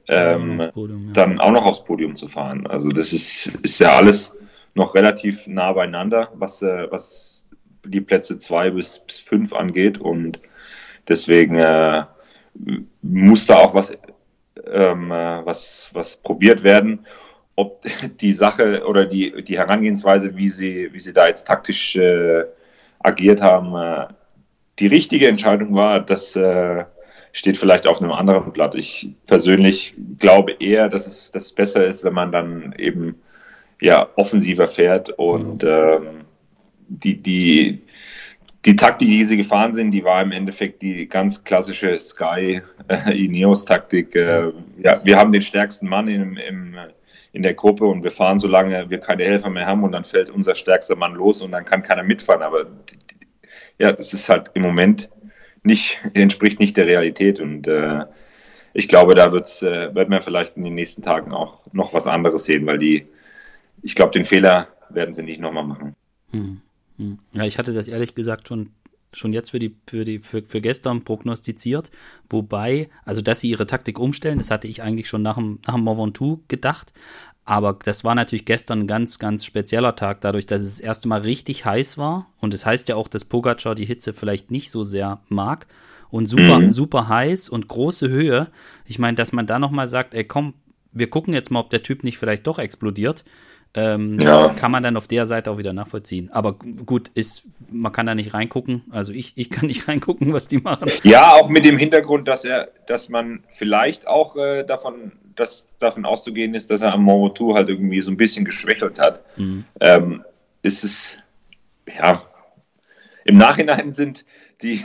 [0.08, 1.13] ähm, Podium, ja.
[1.13, 2.67] dann auch noch aufs Podium zu fahren.
[2.67, 4.38] Also das ist, ist ja alles
[4.76, 7.47] noch relativ nah beieinander, was, äh, was
[7.86, 9.97] die Plätze zwei bis, bis fünf angeht.
[9.97, 10.39] Und
[11.08, 12.04] deswegen äh,
[13.02, 13.95] muss da auch was,
[14.71, 17.06] ähm, äh, was, was probiert werden.
[17.56, 17.86] Ob
[18.21, 22.43] die Sache oder die, die Herangehensweise, wie sie, wie sie da jetzt taktisch äh,
[22.99, 24.13] agiert haben, äh,
[24.80, 26.86] die richtige Entscheidung war, das äh,
[27.32, 28.76] steht vielleicht auf einem anderen Blatt.
[28.76, 33.21] Ich persönlich glaube eher, dass es, dass es besser ist, wenn man dann eben
[33.82, 35.69] ja offensiver fährt und mhm.
[35.69, 36.21] ähm,
[36.88, 37.82] die, die,
[38.65, 43.26] die Taktik, die sie gefahren sind, die war im Endeffekt die ganz klassische Sky äh,
[43.26, 44.15] Ineos-Taktik.
[44.15, 46.76] Äh, ja, wir haben den stärksten Mann im, im,
[47.34, 50.30] in der Gruppe und wir fahren, solange wir keine Helfer mehr haben und dann fällt
[50.30, 52.41] unser stärkster Mann los und dann kann keiner mitfahren.
[52.41, 52.67] Aber
[53.80, 55.10] ja, das ist halt im Moment
[55.63, 58.06] nicht, entspricht nicht der Realität und äh,
[58.73, 62.08] ich glaube, da wird's, äh, wird man vielleicht in den nächsten Tagen auch noch was
[62.08, 63.08] anderes sehen, weil die,
[63.82, 65.95] ich glaube, den Fehler werden sie nicht nochmal machen.
[66.32, 66.62] Hm.
[66.98, 68.70] Ja, ich hatte das ehrlich gesagt schon
[69.16, 71.92] schon jetzt für die für die für, für gestern prognostiziert,
[72.30, 75.76] wobei also dass sie ihre Taktik umstellen, das hatte ich eigentlich schon nach dem nach
[75.76, 76.94] dem Mont Ventoux gedacht,
[77.46, 81.08] aber das war natürlich gestern ein ganz ganz spezieller Tag, dadurch, dass es das erste
[81.08, 82.28] Mal richtig heiß war.
[82.40, 85.68] Und es das heißt ja auch, dass Pogacar die Hitze vielleicht nicht so sehr mag.
[86.10, 86.70] Und super mhm.
[86.72, 88.50] super heiß und große Höhe.
[88.86, 90.54] Ich meine, dass man da noch mal sagt, ey komm,
[90.92, 93.26] wir gucken jetzt mal, ob der Typ nicht vielleicht doch explodiert
[93.76, 94.50] ähm, ja.
[94.50, 96.30] kann man dann auf der Seite auch wieder nachvollziehen.
[96.32, 98.84] Aber gut, ist, man kann da nicht reingucken.
[98.92, 100.92] Also ich, ich kann nicht reingucken, was die machen.
[101.04, 106.06] Ja, auch mit dem Hintergrund, dass er, dass man vielleicht auch äh, davon, dass davon
[106.06, 109.22] auszugehen ist, dass er am Morotou halt irgendwie so ein bisschen geschwächelt hat.
[109.38, 109.66] Mhm.
[109.80, 110.24] Ähm,
[110.62, 111.18] ist es,
[111.88, 112.22] ja,
[113.26, 114.26] im Nachhinein sind
[114.62, 114.84] die,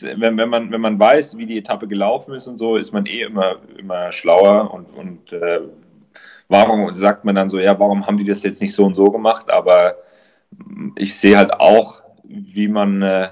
[0.00, 3.06] wenn, wenn, man, wenn man weiß, wie die Etappe gelaufen ist und so, ist man
[3.06, 5.60] eh immer, immer schlauer und, und äh,
[6.50, 9.10] warum sagt man dann so, ja, warum haben die das jetzt nicht so und so
[9.10, 9.48] gemacht?
[9.50, 9.94] Aber
[10.96, 13.28] ich sehe halt auch, wie man, äh,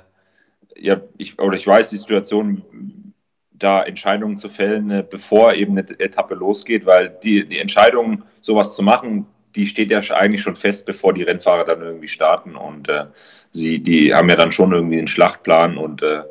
[0.76, 3.12] ja, ich, oder ich weiß die Situation,
[3.50, 8.76] da Entscheidungen zu fällen, äh, bevor eben eine Etappe losgeht, weil die, die Entscheidung, sowas
[8.76, 9.26] zu machen,
[9.56, 13.06] die steht ja eigentlich schon fest, bevor die Rennfahrer dann irgendwie starten und äh,
[13.50, 16.22] sie, die haben ja dann schon irgendwie einen Schlachtplan und äh,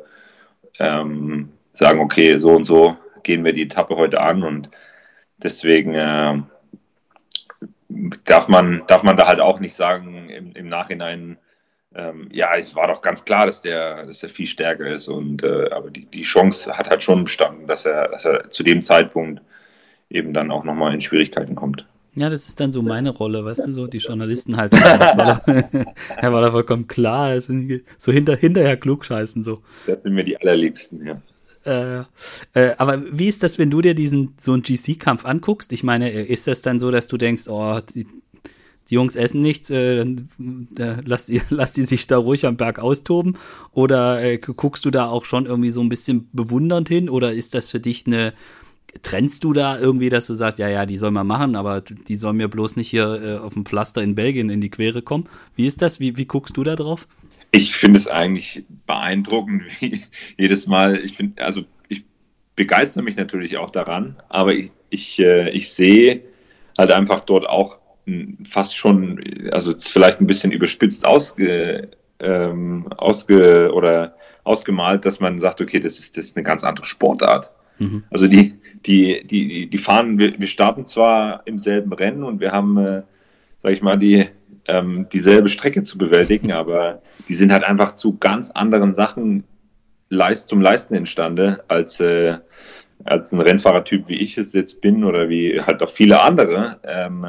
[0.78, 4.70] ähm, sagen, okay, so und so gehen wir die Etappe heute an und
[5.36, 6.40] deswegen äh,
[8.24, 11.38] darf man, darf man da halt auch nicht sagen im, im Nachhinein,
[11.94, 15.08] ähm, ja, es war doch ganz klar, dass der, dass er viel stärker ist.
[15.08, 18.62] Und äh, aber die, die Chance hat halt schon bestanden, dass er, dass er zu
[18.62, 19.40] dem Zeitpunkt
[20.10, 21.86] eben dann auch nochmal in Schwierigkeiten kommt.
[22.14, 24.72] Ja, das ist dann so meine Rolle, weißt du, so die Journalisten halt.
[24.72, 25.62] War da,
[26.16, 29.62] er war da vollkommen klar, so hinter, hinterher klugscheißen so.
[29.86, 31.20] Das sind mir die allerliebsten, ja.
[31.68, 32.04] Äh,
[32.54, 35.70] äh, aber wie ist das, wenn du dir diesen so einen GC-Kampf anguckst?
[35.72, 38.06] Ich meine, äh, ist das dann so, dass du denkst, oh, die,
[38.88, 40.28] die Jungs essen nichts, äh, dann
[41.04, 43.36] lass, die, lass die sich da ruhig am Berg austoben?
[43.72, 47.10] Oder äh, guckst du da auch schon irgendwie so ein bisschen bewundernd hin?
[47.10, 48.32] Oder ist das für dich eine,
[49.02, 52.16] trennst du da irgendwie, dass du sagst, ja, ja, die soll man machen, aber die
[52.16, 55.28] soll mir bloß nicht hier äh, auf dem Pflaster in Belgien in die Quere kommen?
[55.54, 56.00] Wie ist das?
[56.00, 57.06] Wie, wie guckst du da drauf?
[57.50, 60.02] Ich finde es eigentlich beeindruckend, wie
[60.36, 62.04] jedes Mal, ich finde, also ich
[62.56, 66.22] begeister mich natürlich auch daran, aber ich, ich, äh, ich sehe
[66.76, 67.78] halt einfach dort auch
[68.44, 75.60] fast schon, also vielleicht ein bisschen überspitzt ausge, ähm, ausge oder ausgemalt, dass man sagt,
[75.60, 77.50] okay, das ist, das ist eine ganz andere Sportart.
[77.78, 78.04] Mhm.
[78.10, 78.54] Also die,
[78.86, 83.02] die, die, die fahren, wir, wir starten zwar im selben Rennen und wir haben, äh,
[83.62, 84.26] sag ich mal, die,
[84.68, 89.44] ähm, dieselbe Strecke zu bewältigen, aber die sind halt einfach zu ganz anderen Sachen
[90.10, 92.38] leist, zum Leisten imstande, als, äh,
[93.04, 96.78] als ein Rennfahrertyp, wie ich es jetzt bin oder wie halt auch viele andere.
[96.84, 97.26] Ähm,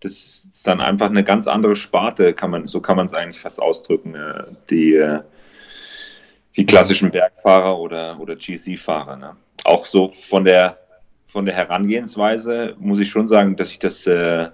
[0.00, 3.40] das ist dann einfach eine ganz andere Sparte, kann man, so kann man es eigentlich
[3.40, 5.20] fast ausdrücken, äh, die, äh,
[6.56, 9.16] die klassischen Bergfahrer oder, oder GC-Fahrer.
[9.16, 9.36] Ne?
[9.64, 10.78] Auch so von der,
[11.26, 14.48] von der Herangehensweise muss ich schon sagen, dass ich das äh,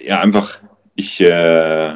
[0.00, 0.60] ja einfach
[0.98, 1.94] ich, äh,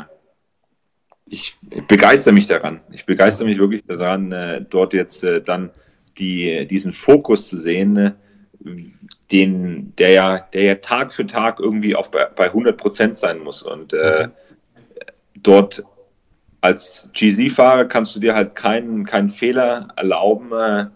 [1.27, 1.57] ich
[1.89, 2.81] begeister mich daran.
[2.93, 5.71] Ich begeister mich wirklich daran, äh, dort jetzt äh, dann
[6.19, 8.13] die, diesen Fokus zu sehen, äh,
[9.33, 13.41] den, der ja, der ja Tag für Tag irgendwie auf bei, bei 100 Prozent sein
[13.41, 13.63] muss.
[13.63, 14.29] Und äh,
[15.35, 15.83] dort
[16.61, 20.87] als GZ-Fahrer kannst du dir halt keinen, keinen Fehler erlauben äh,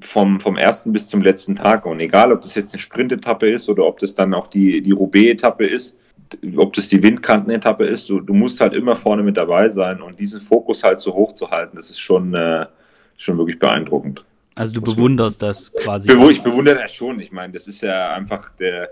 [0.00, 1.86] vom, vom ersten bis zum letzten Tag.
[1.86, 4.90] Und egal, ob das jetzt eine Sprintetappe ist oder ob das dann auch die, die
[4.90, 5.96] Roubaix-Etappe ist,
[6.56, 10.18] ob das die Windkantenetappe ist, du, du musst halt immer vorne mit dabei sein und
[10.18, 12.66] diesen Fokus halt so hoch zu halten, das ist schon, äh,
[13.16, 14.24] schon wirklich beeindruckend.
[14.54, 16.10] Also du bewunderst das quasi.
[16.10, 17.20] Ich bewundere das schon.
[17.20, 18.90] Ich meine, das ist ja einfach der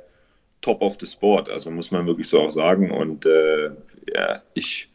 [0.60, 2.90] Top of the Sport, also muss man wirklich so auch sagen.
[2.90, 3.70] Und äh,
[4.14, 4.90] ja, ich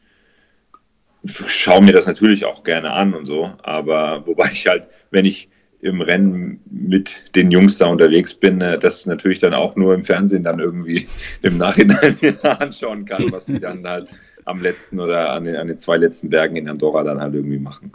[1.25, 5.49] schaue mir das natürlich auch gerne an und so, aber wobei ich halt, wenn ich
[5.81, 10.03] im Rennen mit den Jungs da unterwegs bin, äh, das natürlich dann auch nur im
[10.03, 11.07] Fernsehen dann irgendwie
[11.41, 14.07] im Nachhinein anschauen kann, was sie dann halt
[14.45, 17.59] am letzten oder an den, an den zwei letzten Bergen in Andorra dann halt irgendwie
[17.59, 17.91] machen.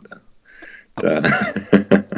[0.96, 1.22] Da.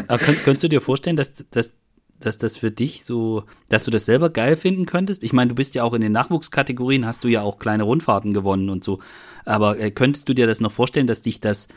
[0.08, 1.74] Aber könnt, könntest du dir vorstellen, dass, dass,
[2.20, 5.24] dass das für dich so, dass du das selber geil finden könntest?
[5.24, 8.34] Ich meine, du bist ja auch in den Nachwuchskategorien, hast du ja auch kleine Rundfahrten
[8.34, 9.00] gewonnen und so.
[9.46, 11.68] Aber äh, könntest du dir das noch vorstellen, dass dich das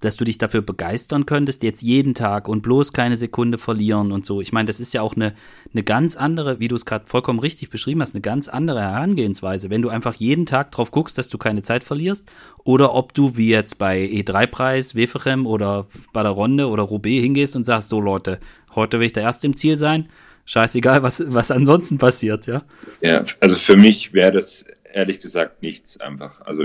[0.00, 4.26] dass du dich dafür begeistern könntest, jetzt jeden Tag und bloß keine Sekunde verlieren und
[4.26, 4.40] so.
[4.40, 5.34] Ich meine, das ist ja auch eine,
[5.72, 9.70] eine ganz andere, wie du es gerade vollkommen richtig beschrieben hast, eine ganz andere Herangehensweise.
[9.70, 12.28] Wenn du einfach jeden Tag drauf guckst, dass du keine Zeit verlierst,
[12.64, 17.56] oder ob du wie jetzt bei E3-Preis, Weferem oder bei der Ronde oder Roubaix hingehst
[17.56, 18.40] und sagst, so Leute,
[18.74, 20.08] heute will ich der Erste im Ziel sein,
[20.44, 22.62] scheißegal, was, was ansonsten passiert, ja?
[23.00, 26.40] Ja, also für mich wäre das ehrlich gesagt nichts einfach.
[26.42, 26.64] Also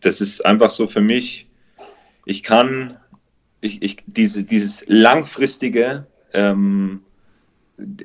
[0.00, 1.47] das ist einfach so für mich,
[2.28, 2.98] ich kann,
[3.62, 7.00] ich, ich, diese, dieses langfristige, ähm,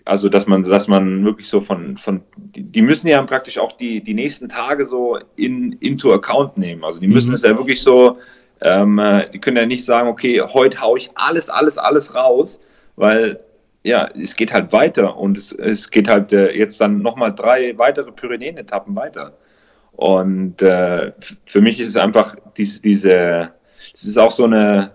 [0.05, 4.01] also dass man, dass man wirklich so von, von die müssen ja praktisch auch die,
[4.01, 6.85] die nächsten Tage so in, into account nehmen.
[6.85, 7.35] Also die müssen mhm.
[7.35, 8.17] es ja wirklich so,
[8.61, 9.01] ähm,
[9.33, 12.61] die können ja nicht sagen, okay, heute haue ich alles, alles, alles raus,
[12.95, 13.41] weil
[13.83, 17.77] ja, es geht halt weiter und es, es geht halt äh, jetzt dann nochmal drei
[17.77, 19.33] weitere Pyrenäen-Etappen weiter.
[19.91, 21.11] Und äh,
[21.43, 23.51] für mich ist es einfach diese, diese
[23.93, 24.91] es ist auch so eine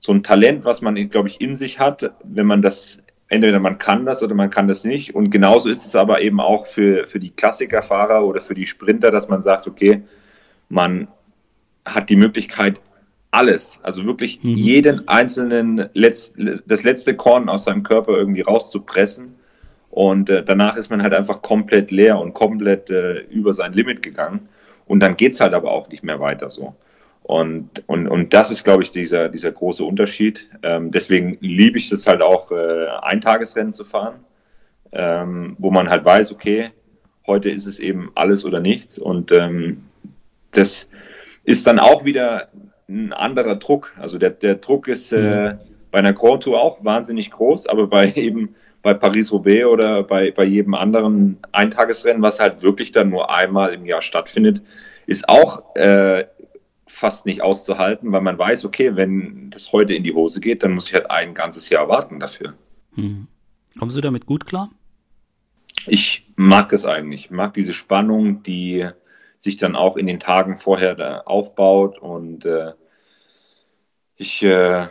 [0.00, 3.78] so ein Talent, was man, glaube ich, in sich hat, wenn man das entweder man
[3.78, 5.14] kann das oder man kann das nicht.
[5.14, 9.10] Und genauso ist es aber eben auch für, für die Klassikerfahrer oder für die Sprinter,
[9.10, 10.02] dass man sagt, okay,
[10.68, 11.08] man
[11.84, 12.80] hat die Möglichkeit,
[13.30, 14.56] alles, also wirklich mhm.
[14.56, 16.34] jeden einzelnen, Letz-,
[16.66, 19.34] das letzte Korn aus seinem Körper irgendwie rauszupressen.
[19.90, 24.02] Und äh, danach ist man halt einfach komplett leer und komplett äh, über sein Limit
[24.02, 24.48] gegangen.
[24.86, 26.74] Und dann geht es halt aber auch nicht mehr weiter so.
[27.28, 30.48] Und, und, und das ist, glaube ich, dieser, dieser große Unterschied.
[30.62, 34.20] Ähm, deswegen liebe ich es halt auch, äh, Eintagesrennen zu fahren,
[34.92, 36.70] ähm, wo man halt weiß, okay,
[37.26, 38.98] heute ist es eben alles oder nichts.
[38.98, 39.84] Und ähm,
[40.52, 40.90] das
[41.44, 42.48] ist dann auch wieder
[42.88, 43.92] ein anderer Druck.
[43.98, 45.56] Also der, der Druck ist äh,
[45.90, 50.46] bei einer Grand Tour auch wahnsinnig groß, aber bei eben bei Paris-Roubaix oder bei, bei
[50.46, 54.62] jedem anderen Eintagesrennen, was halt wirklich dann nur einmal im Jahr stattfindet,
[55.06, 56.24] ist auch äh,
[56.98, 60.72] fast nicht auszuhalten, weil man weiß, okay, wenn das heute in die Hose geht, dann
[60.72, 62.54] muss ich halt ein ganzes Jahr warten dafür.
[62.94, 63.28] Hm.
[63.78, 64.70] Kommst du damit gut klar?
[65.86, 67.26] Ich mag das eigentlich.
[67.26, 68.88] Ich mag diese Spannung, die
[69.36, 72.72] sich dann auch in den Tagen vorher aufbaut und äh,
[74.16, 74.88] ich, äh,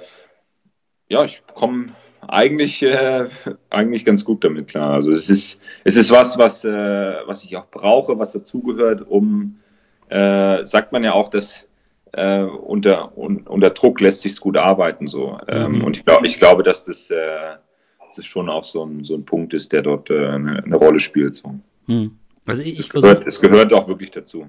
[1.10, 1.94] ja, ich komme
[2.26, 3.28] eigentlich, äh,
[3.70, 4.94] eigentlich ganz gut damit klar.
[4.94, 9.60] Also es ist, es ist was, was, äh, was ich auch brauche, was dazugehört, um,
[10.08, 11.67] äh, sagt man ja auch, dass
[12.14, 15.08] äh, unter, un, unter Druck lässt sich gut arbeiten.
[15.08, 15.38] So.
[15.48, 15.84] Ähm, mhm.
[15.84, 17.56] Und ich, glaub, ich glaube, dass das, äh,
[18.16, 21.00] das schon auch so ein, so ein Punkt ist, der dort äh, eine, eine, Rolle
[21.00, 21.36] spielt.
[21.36, 21.56] So.
[21.88, 22.18] Mhm.
[22.46, 24.48] Also ich, es, gehört, versuch, es gehört auch wirklich dazu.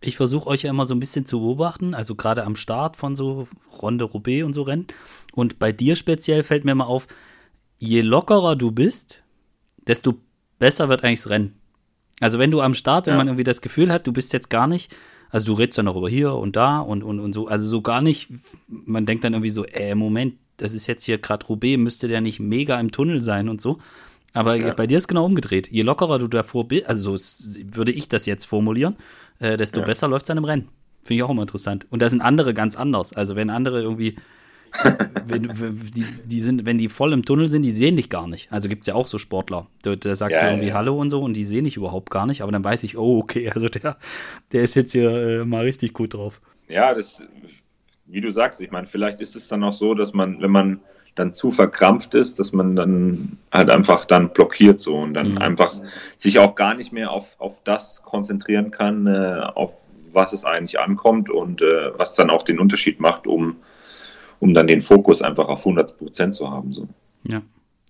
[0.00, 3.16] Ich versuche euch ja immer so ein bisschen zu beobachten, also gerade am Start von
[3.16, 3.48] so
[3.80, 4.86] Ronde Roubaix und so Rennen.
[5.32, 7.06] Und bei dir speziell fällt mir mal auf,
[7.78, 9.22] je lockerer du bist,
[9.86, 10.14] desto
[10.58, 11.58] besser wird eigentlich das Rennen.
[12.20, 13.18] Also wenn du am Start, wenn ja.
[13.18, 14.94] man irgendwie das Gefühl hat, du bist jetzt gar nicht
[15.34, 17.48] also du redest dann auch über hier und da und, und, und so.
[17.48, 18.28] Also so gar nicht,
[18.68, 22.20] man denkt dann irgendwie so, äh, Moment, das ist jetzt hier gerade Roubaix, müsste der
[22.20, 23.80] nicht mega im Tunnel sein und so.
[24.32, 24.72] Aber ja.
[24.74, 25.66] bei dir ist genau umgedreht.
[25.72, 28.94] Je lockerer du davor bist, also so würde ich das jetzt formulieren,
[29.40, 29.86] äh, desto ja.
[29.86, 30.68] besser läuft es dann im Rennen.
[31.02, 31.84] Finde ich auch immer interessant.
[31.90, 33.12] Und da sind andere ganz anders.
[33.12, 34.14] Also wenn andere irgendwie
[35.26, 35.42] wenn,
[35.94, 38.52] die, die sind, wenn die voll im Tunnel sind, die sehen dich gar nicht.
[38.52, 39.66] Also gibt es ja auch so Sportler.
[39.82, 40.74] Da, da sagst ja, du irgendwie ja.
[40.74, 43.18] Hallo und so und die sehen dich überhaupt gar nicht, aber dann weiß ich, oh,
[43.18, 43.96] okay, also der,
[44.52, 46.40] der ist jetzt hier äh, mal richtig gut drauf.
[46.68, 47.22] Ja, das,
[48.06, 50.80] wie du sagst, ich meine, vielleicht ist es dann auch so, dass man, wenn man
[51.14, 55.38] dann zu verkrampft ist, dass man dann halt einfach dann blockiert so und dann mhm.
[55.38, 55.76] einfach
[56.16, 59.76] sich auch gar nicht mehr auf, auf das konzentrieren kann, äh, auf
[60.12, 63.56] was es eigentlich ankommt und äh, was dann auch den Unterschied macht, um
[64.44, 66.74] um dann den Fokus einfach auf 100 Prozent zu haben.
[66.74, 66.86] So.
[67.22, 67.40] Ja.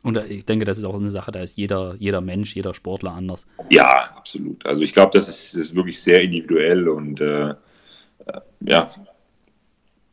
[0.04, 3.12] Und ich denke, das ist auch eine Sache, da ist jeder, jeder Mensch, jeder Sportler
[3.12, 3.44] anders.
[3.70, 4.64] Ja, absolut.
[4.64, 7.54] Also ich glaube, das ist, ist, wirklich sehr individuell und äh, äh,
[8.60, 8.88] ja,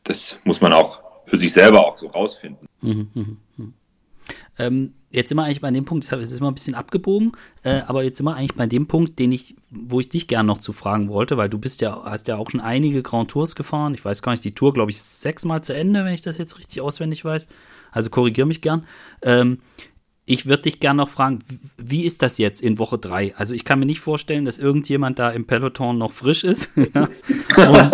[0.04, 2.68] das muss man auch für sich selber auch so rausfinden.
[2.82, 3.26] Mhm, mh,
[3.58, 3.68] mh.
[4.58, 7.82] Ähm, jetzt sind wir eigentlich bei dem Punkt, es ist immer ein bisschen abgebogen, äh,
[7.88, 10.60] aber jetzt sind wir eigentlich bei dem Punkt, den ich, wo ich dich gerne noch
[10.60, 13.94] zu fragen wollte, weil du bist ja, hast ja auch schon einige Grand Tours gefahren.
[13.94, 16.58] Ich weiß gar nicht, die Tour, glaube ich, sechsmal zu Ende, wenn ich das jetzt
[16.58, 17.48] richtig auswendig weiß.
[17.92, 18.86] Also korrigier mich gern.
[19.22, 19.60] Ähm,
[20.26, 21.40] ich würde dich gerne noch fragen,
[21.78, 23.36] wie ist das jetzt in Woche drei?
[23.36, 26.78] Also ich kann mir nicht vorstellen, dass irgendjemand da im Peloton noch frisch ist.
[26.78, 27.92] und,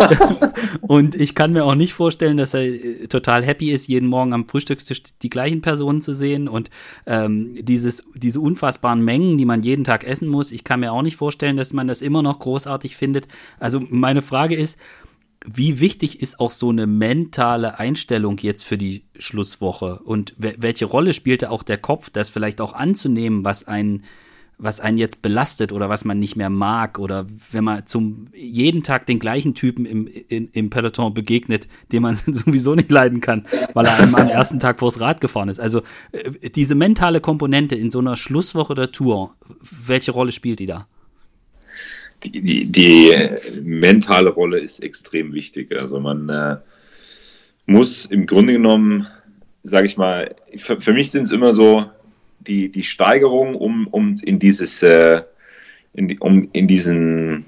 [0.82, 4.34] und, ich kann mir auch nicht vorstellen, dass er äh, total happy ist, jeden Morgen
[4.34, 6.68] am Frühstückstisch die gleichen Personen zu sehen und
[7.06, 10.52] ähm, dieses, diese unfassbaren Mengen, die man jeden Tag essen muss.
[10.52, 13.26] Ich kann mir auch nicht vorstellen, dass man das immer noch großartig findet.
[13.58, 14.78] Also meine Frage ist,
[15.54, 20.00] wie wichtig ist auch so eine mentale Einstellung jetzt für die Schlusswoche?
[20.04, 24.04] Und welche Rolle spielte auch der Kopf, das vielleicht auch anzunehmen, was einen,
[24.58, 26.98] was einen jetzt belastet oder was man nicht mehr mag?
[26.98, 32.02] Oder wenn man zum jeden Tag den gleichen Typen im, in, im Peloton begegnet, den
[32.02, 35.60] man sowieso nicht leiden kann, weil er einem am ersten Tag vors Rad gefahren ist.
[35.60, 35.82] Also
[36.12, 39.34] äh, diese mentale Komponente in so einer Schlusswoche der Tour,
[39.86, 40.86] welche Rolle spielt die da?
[42.24, 43.14] Die, die,
[43.62, 45.74] mentale Rolle ist extrem wichtig.
[45.76, 46.56] Also man äh,
[47.66, 49.06] muss im Grunde genommen,
[49.62, 51.86] sage ich mal, für, für mich sind es immer so
[52.40, 55.22] die, die Steigerung, um, um in dieses, äh,
[55.94, 57.44] in, um in diesen,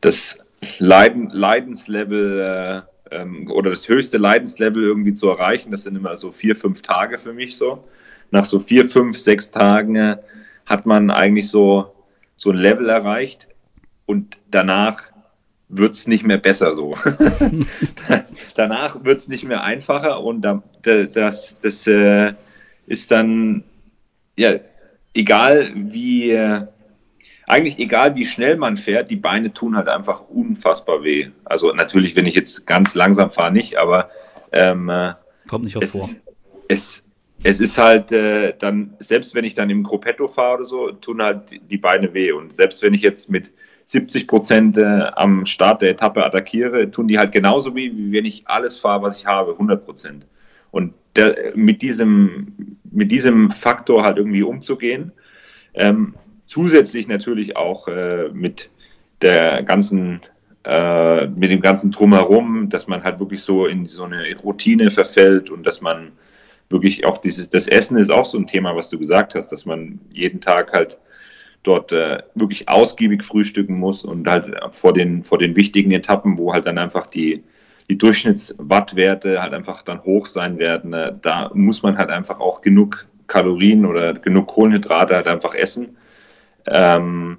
[0.00, 0.46] das
[0.78, 5.70] Leiden, Leidenslevel äh, ähm, oder das höchste Leidenslevel irgendwie zu erreichen.
[5.70, 7.84] Das sind immer so vier, fünf Tage für mich so.
[8.30, 10.16] Nach so vier, fünf, sechs Tagen äh,
[10.66, 11.92] hat man eigentlich so,
[12.36, 13.48] so ein Level erreicht,
[14.06, 15.12] und danach
[15.68, 16.96] wird es nicht mehr besser so.
[18.54, 20.46] danach wird es nicht mehr einfacher und
[20.82, 22.34] das, das äh,
[22.86, 23.64] ist dann,
[24.36, 24.54] ja,
[25.14, 26.66] egal wie, äh,
[27.46, 31.30] eigentlich egal wie schnell man fährt, die Beine tun halt einfach unfassbar weh.
[31.44, 34.10] Also natürlich, wenn ich jetzt ganz langsam fahre, nicht, aber
[34.52, 35.14] ähm, äh,
[35.48, 36.00] kommt nicht auf es vor.
[36.00, 36.24] Ist,
[36.68, 37.10] es,
[37.42, 41.22] es ist halt äh, dann, selbst wenn ich dann im Gruppetto fahre oder so, tun
[41.22, 42.32] halt die Beine weh.
[42.32, 43.52] Und selbst wenn ich jetzt mit
[43.92, 48.24] 70 Prozent äh, am Start der Etappe attackiere, tun die halt genauso wie, wie wenn
[48.24, 50.26] ich alles fahre, was ich habe, 100 Prozent.
[50.70, 55.12] Und der, mit, diesem, mit diesem Faktor halt irgendwie umzugehen,
[55.74, 56.14] ähm,
[56.46, 58.70] zusätzlich natürlich auch äh, mit
[59.20, 60.22] der ganzen
[60.64, 65.50] äh, mit dem ganzen Drumherum, dass man halt wirklich so in so eine Routine verfällt
[65.50, 66.12] und dass man
[66.70, 69.66] wirklich auch dieses, das Essen ist auch so ein Thema, was du gesagt hast, dass
[69.66, 70.98] man jeden Tag halt
[71.62, 76.52] dort äh, wirklich ausgiebig frühstücken muss und halt vor den, vor den wichtigen Etappen, wo
[76.52, 77.44] halt dann einfach die,
[77.88, 82.62] die Durchschnittswattwerte halt einfach dann hoch sein werden, äh, da muss man halt einfach auch
[82.62, 85.96] genug Kalorien oder genug Kohlenhydrate halt einfach essen.
[86.66, 87.38] Ähm,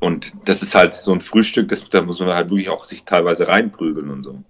[0.00, 3.04] und das ist halt so ein Frühstück, das, da muss man halt wirklich auch sich
[3.04, 4.42] teilweise reinprügeln und so.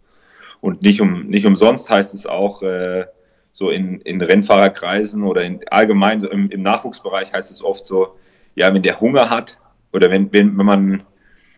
[0.61, 3.07] Und nicht, um, nicht umsonst heißt es auch, äh,
[3.53, 8.17] so in, in Rennfahrerkreisen oder in, allgemein im, im Nachwuchsbereich heißt es oft so,
[8.57, 9.59] ja, wenn der Hunger hat
[9.93, 11.03] oder wenn, wenn, wenn, man,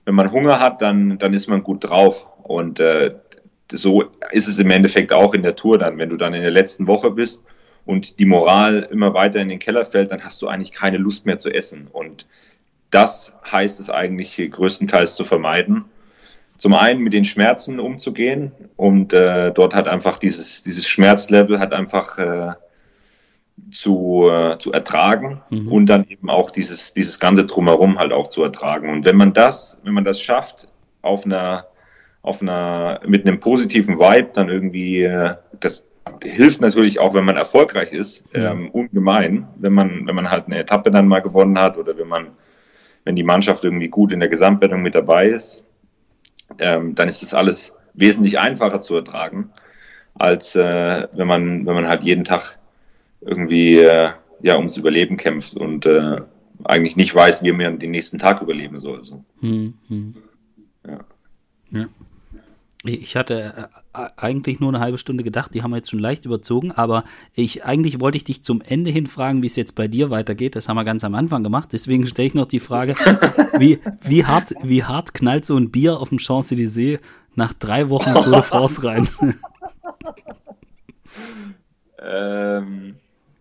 [0.05, 2.27] wenn man Hunger hat, dann, dann ist man gut drauf.
[2.43, 3.15] Und äh,
[3.73, 5.97] so ist es im Endeffekt auch in der Tour dann.
[5.97, 7.43] Wenn du dann in der letzten Woche bist
[7.87, 11.25] und die Moral immer weiter in den Keller fällt, dann hast du eigentlich keine Lust
[11.25, 11.89] mehr zu essen.
[11.91, 12.27] Und
[12.91, 15.85] das heißt es eigentlich größtenteils zu vermeiden.
[16.57, 21.73] Zum einen mit den Schmerzen umzugehen und äh, dort hat einfach dieses, dieses Schmerzlevel hat
[21.73, 22.53] einfach äh,
[23.71, 25.71] zu, äh, zu ertragen mhm.
[25.71, 28.91] und dann eben auch dieses, dieses ganze Drumherum halt auch zu ertragen.
[28.91, 30.69] Und wenn man das, wenn man das schafft,
[31.03, 31.67] auf einer,
[32.23, 35.91] auf einer, mit einem positiven Vibe dann irgendwie, äh, das
[36.23, 40.59] hilft natürlich auch, wenn man erfolgreich ist, ähm, ungemein, wenn man, wenn man halt eine
[40.59, 42.29] Etappe dann mal gewonnen hat oder wenn man,
[43.05, 45.67] wenn die Mannschaft irgendwie gut in der Gesamtwertung mit dabei ist,
[46.59, 49.51] ähm, dann ist das alles wesentlich einfacher zu ertragen,
[50.15, 52.59] als äh, wenn man, wenn man halt jeden Tag
[53.21, 54.11] irgendwie äh,
[54.43, 56.21] ja ums Überleben kämpft und äh,
[56.65, 59.05] eigentlich nicht weiß, wie man den nächsten Tag überleben soll.
[59.05, 59.25] So.
[59.41, 60.15] Hm, hm.
[60.87, 61.01] Ja.
[61.71, 61.87] ja.
[62.85, 66.25] Ich hatte äh, eigentlich nur eine halbe Stunde gedacht, die haben wir jetzt schon leicht
[66.25, 67.05] überzogen, aber
[67.35, 70.55] ich eigentlich wollte ich dich zum Ende hin fragen, wie es jetzt bei dir weitergeht.
[70.55, 71.71] Das haben wir ganz am Anfang gemacht.
[71.73, 72.95] Deswegen stelle ich noch die Frage,
[73.59, 77.01] wie, wie, hart, wie hart knallt so ein Bier auf dem Champs-Élysées
[77.35, 79.09] nach drei Wochen Tour de France rein?
[82.01, 82.95] ähm,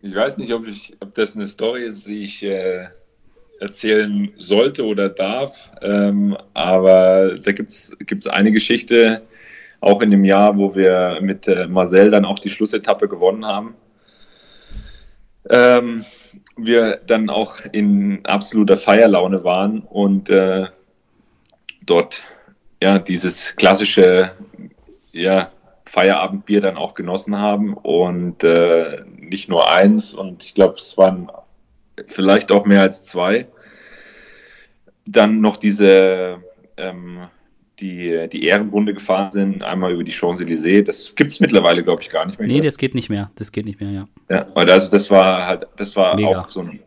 [0.07, 2.87] ich weiß nicht, ob, ich, ob das eine Story ist, die ich äh,
[3.59, 9.21] erzählen sollte oder darf, ähm, aber da gibt es eine Geschichte,
[9.79, 13.75] auch in dem Jahr, wo wir mit äh, Marcel dann auch die Schlussetappe gewonnen haben.
[15.49, 16.03] ähm,
[16.57, 20.65] wir dann auch in absoluter Feierlaune waren und äh,
[21.85, 22.23] dort
[22.81, 24.31] ja dieses klassische
[25.11, 25.51] ja,
[25.85, 31.31] Feierabendbier dann auch genossen haben und äh, nicht nur eins und ich glaube es waren
[32.07, 33.47] vielleicht auch mehr als zwei.
[35.05, 36.43] Dann noch diese
[36.77, 37.27] ähm,
[37.79, 40.83] die, die Ehrenrunde gefahren sind, einmal über die Champs-Élysées.
[40.83, 42.47] Das gibt es mittlerweile, glaube ich, gar nicht mehr.
[42.47, 43.29] Nee, das geht nicht mehr.
[43.35, 44.07] Das geht nicht mehr, ja.
[44.29, 46.41] Ja, aber das, das war halt, das war Mega.
[46.41, 46.79] auch so ein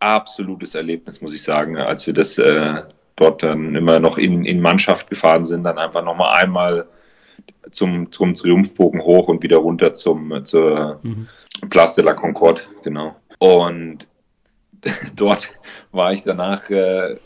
[0.00, 2.82] absolutes Erlebnis, muss ich sagen, als wir das äh,
[3.16, 6.86] dort dann immer noch in, in Mannschaft gefahren sind, dann einfach nochmal einmal
[7.70, 11.28] zum, zum Triumphbogen hoch und wieder runter zum zur mhm.
[11.70, 13.16] Place de la Concorde, genau.
[13.38, 14.06] Und
[15.16, 15.54] dort
[15.92, 17.16] war ich danach äh,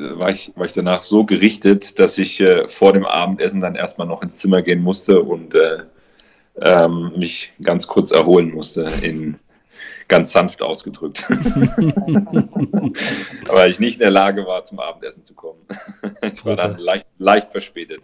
[0.00, 4.06] war ich, war ich danach so gerichtet, dass ich äh, vor dem Abendessen dann erstmal
[4.06, 5.80] noch ins Zimmer gehen musste und äh,
[6.60, 9.38] ähm, mich ganz kurz erholen musste, in
[10.08, 11.24] ganz sanft ausgedrückt.
[13.48, 15.60] Weil ich nicht in der Lage war, zum Abendessen zu kommen.
[16.22, 18.00] ich war dann leicht, leicht verspätet.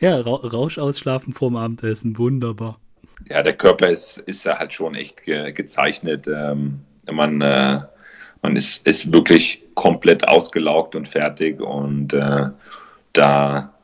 [0.00, 2.80] ja, Ra Rausch ausschlafen vorm Abendessen, wunderbar.
[3.28, 6.26] Ja, der Körper ist, ist ja halt schon echt ge gezeichnet.
[6.28, 7.80] Ähm, man äh,
[8.42, 12.48] man ist, ist wirklich komplett ausgelaugt und fertig und äh,
[13.14, 13.74] da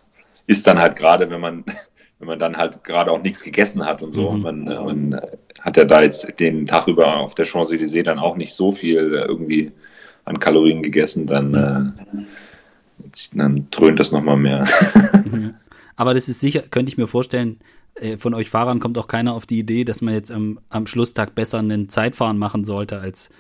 [0.47, 1.65] ist dann halt gerade, wenn man
[2.19, 4.31] wenn man dann halt gerade auch nichts gegessen hat und so.
[4.33, 4.43] Mhm.
[4.43, 5.21] Man, äh, man
[5.61, 8.99] hat ja da jetzt den Tag über auf der Champs-Élysées dann auch nicht so viel
[8.99, 9.73] irgendwie
[10.27, 12.27] an Kalorien gegessen, dann, äh,
[13.07, 14.65] jetzt, dann dröhnt das nochmal mehr.
[15.25, 15.55] Mhm.
[15.97, 17.65] Aber das ist sicher, könnte ich mir vorstellen, äh,
[18.19, 21.35] von euch Fahrern kommt auch keiner auf die Idee, dass man jetzt am, am Schlusstag
[21.35, 23.31] besser einen Zeitfahren machen sollte als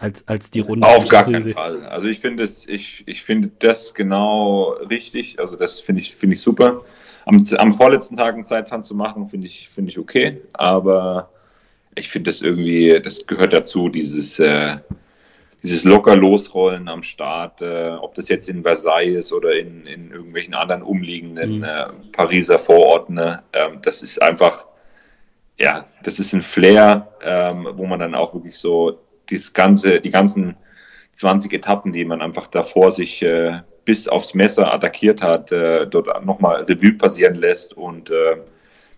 [0.00, 0.86] als, als die Runde.
[0.86, 1.84] Auf gar keinen Fall.
[1.84, 5.38] Also ich finde es, ich, ich finde das genau richtig.
[5.38, 6.82] Also das finde ich, finde ich super.
[7.26, 10.40] Am, am vorletzten Tag ein Zeitfahren zu machen, finde ich, finde ich okay.
[10.54, 11.28] Aber
[11.94, 14.78] ich finde das irgendwie, das gehört dazu, dieses, äh,
[15.62, 20.10] dieses locker losrollen am Start, äh, ob das jetzt in Versailles ist oder in, in
[20.10, 21.64] irgendwelchen anderen umliegenden mhm.
[21.64, 23.42] äh, Pariser Vororten, ne?
[23.52, 24.66] ähm, das ist einfach,
[25.58, 29.00] ja, das ist ein Flair, ähm, wo man dann auch wirklich so
[29.30, 30.56] das ganze, die ganzen
[31.12, 36.24] 20 Etappen, die man einfach davor sich äh, bis aufs Messer attackiert hat, äh, dort
[36.24, 38.36] nochmal Revue passieren lässt und äh,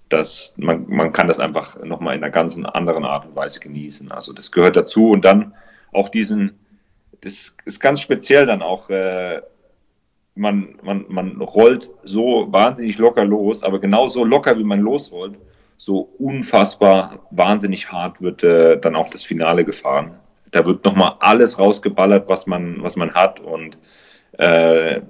[0.09, 4.13] das, man, man kann das einfach nochmal in einer ganz anderen Art und Weise genießen.
[4.13, 5.55] Also das gehört dazu und dann
[5.93, 6.59] auch diesen,
[7.21, 9.41] das ist ganz speziell dann auch, äh,
[10.35, 15.37] man, man, man rollt so wahnsinnig locker los, aber genauso locker, wie man losrollt,
[15.77, 20.17] so unfassbar wahnsinnig hart wird äh, dann auch das Finale gefahren.
[20.51, 23.41] Da wird nochmal alles rausgeballert, was man, was man hat.
[23.41, 23.79] Und
[24.39, 25.01] äh,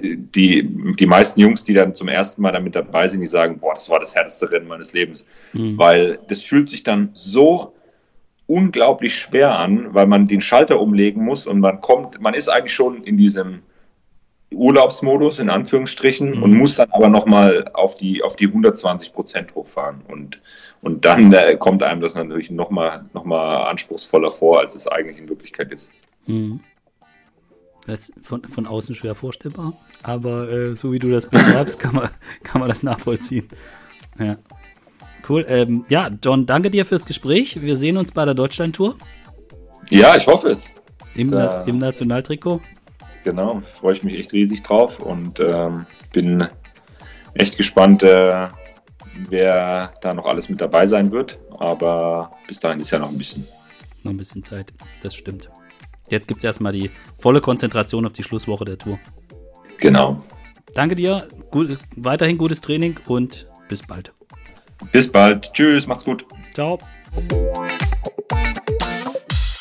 [0.00, 3.74] die, die meisten Jungs, die dann zum ersten Mal damit dabei sind, die sagen, boah,
[3.74, 5.26] das war das härteste Rennen meines Lebens.
[5.52, 5.76] Mhm.
[5.78, 7.74] Weil das fühlt sich dann so
[8.46, 12.74] unglaublich schwer an, weil man den Schalter umlegen muss und man kommt, man ist eigentlich
[12.74, 13.62] schon in diesem
[14.50, 16.42] Urlaubsmodus in Anführungsstrichen mhm.
[16.42, 20.02] und muss dann aber nochmal auf die, auf die 120 Prozent hochfahren.
[20.08, 20.40] Und,
[20.82, 25.18] und dann äh, kommt einem das natürlich nochmal noch mal anspruchsvoller vor, als es eigentlich
[25.18, 25.90] in Wirklichkeit ist.
[26.26, 26.60] Mhm.
[27.86, 31.94] Das ist von, von außen schwer vorstellbar, aber äh, so wie du das beschreibst, kann
[31.94, 32.08] man,
[32.42, 33.48] kann man das nachvollziehen.
[34.18, 34.38] Ja.
[35.26, 35.44] Cool.
[35.48, 37.62] Ähm, ja, John, danke dir fürs Gespräch.
[37.62, 38.96] Wir sehen uns bei der Deutschland-Tour.
[39.90, 40.70] Ja, ich hoffe es.
[41.14, 42.60] Im, Na Im Nationaltrikot
[43.24, 46.46] genau, freue ich mich echt riesig drauf und ähm, bin
[47.32, 48.48] echt gespannt, äh,
[49.28, 51.38] wer da noch alles mit dabei sein wird.
[51.58, 53.44] Aber bis dahin ist ja noch ein bisschen.
[54.04, 54.72] Noch ein bisschen Zeit,
[55.02, 55.50] das stimmt.
[56.10, 58.98] Jetzt gibt es erstmal die volle Konzentration auf die Schlusswoche der Tour.
[59.78, 60.22] Genau.
[60.74, 64.12] Danke dir, gut, weiterhin gutes Training und bis bald.
[64.92, 65.52] Bis bald.
[65.52, 66.24] Tschüss, macht's gut.
[66.52, 66.78] Ciao.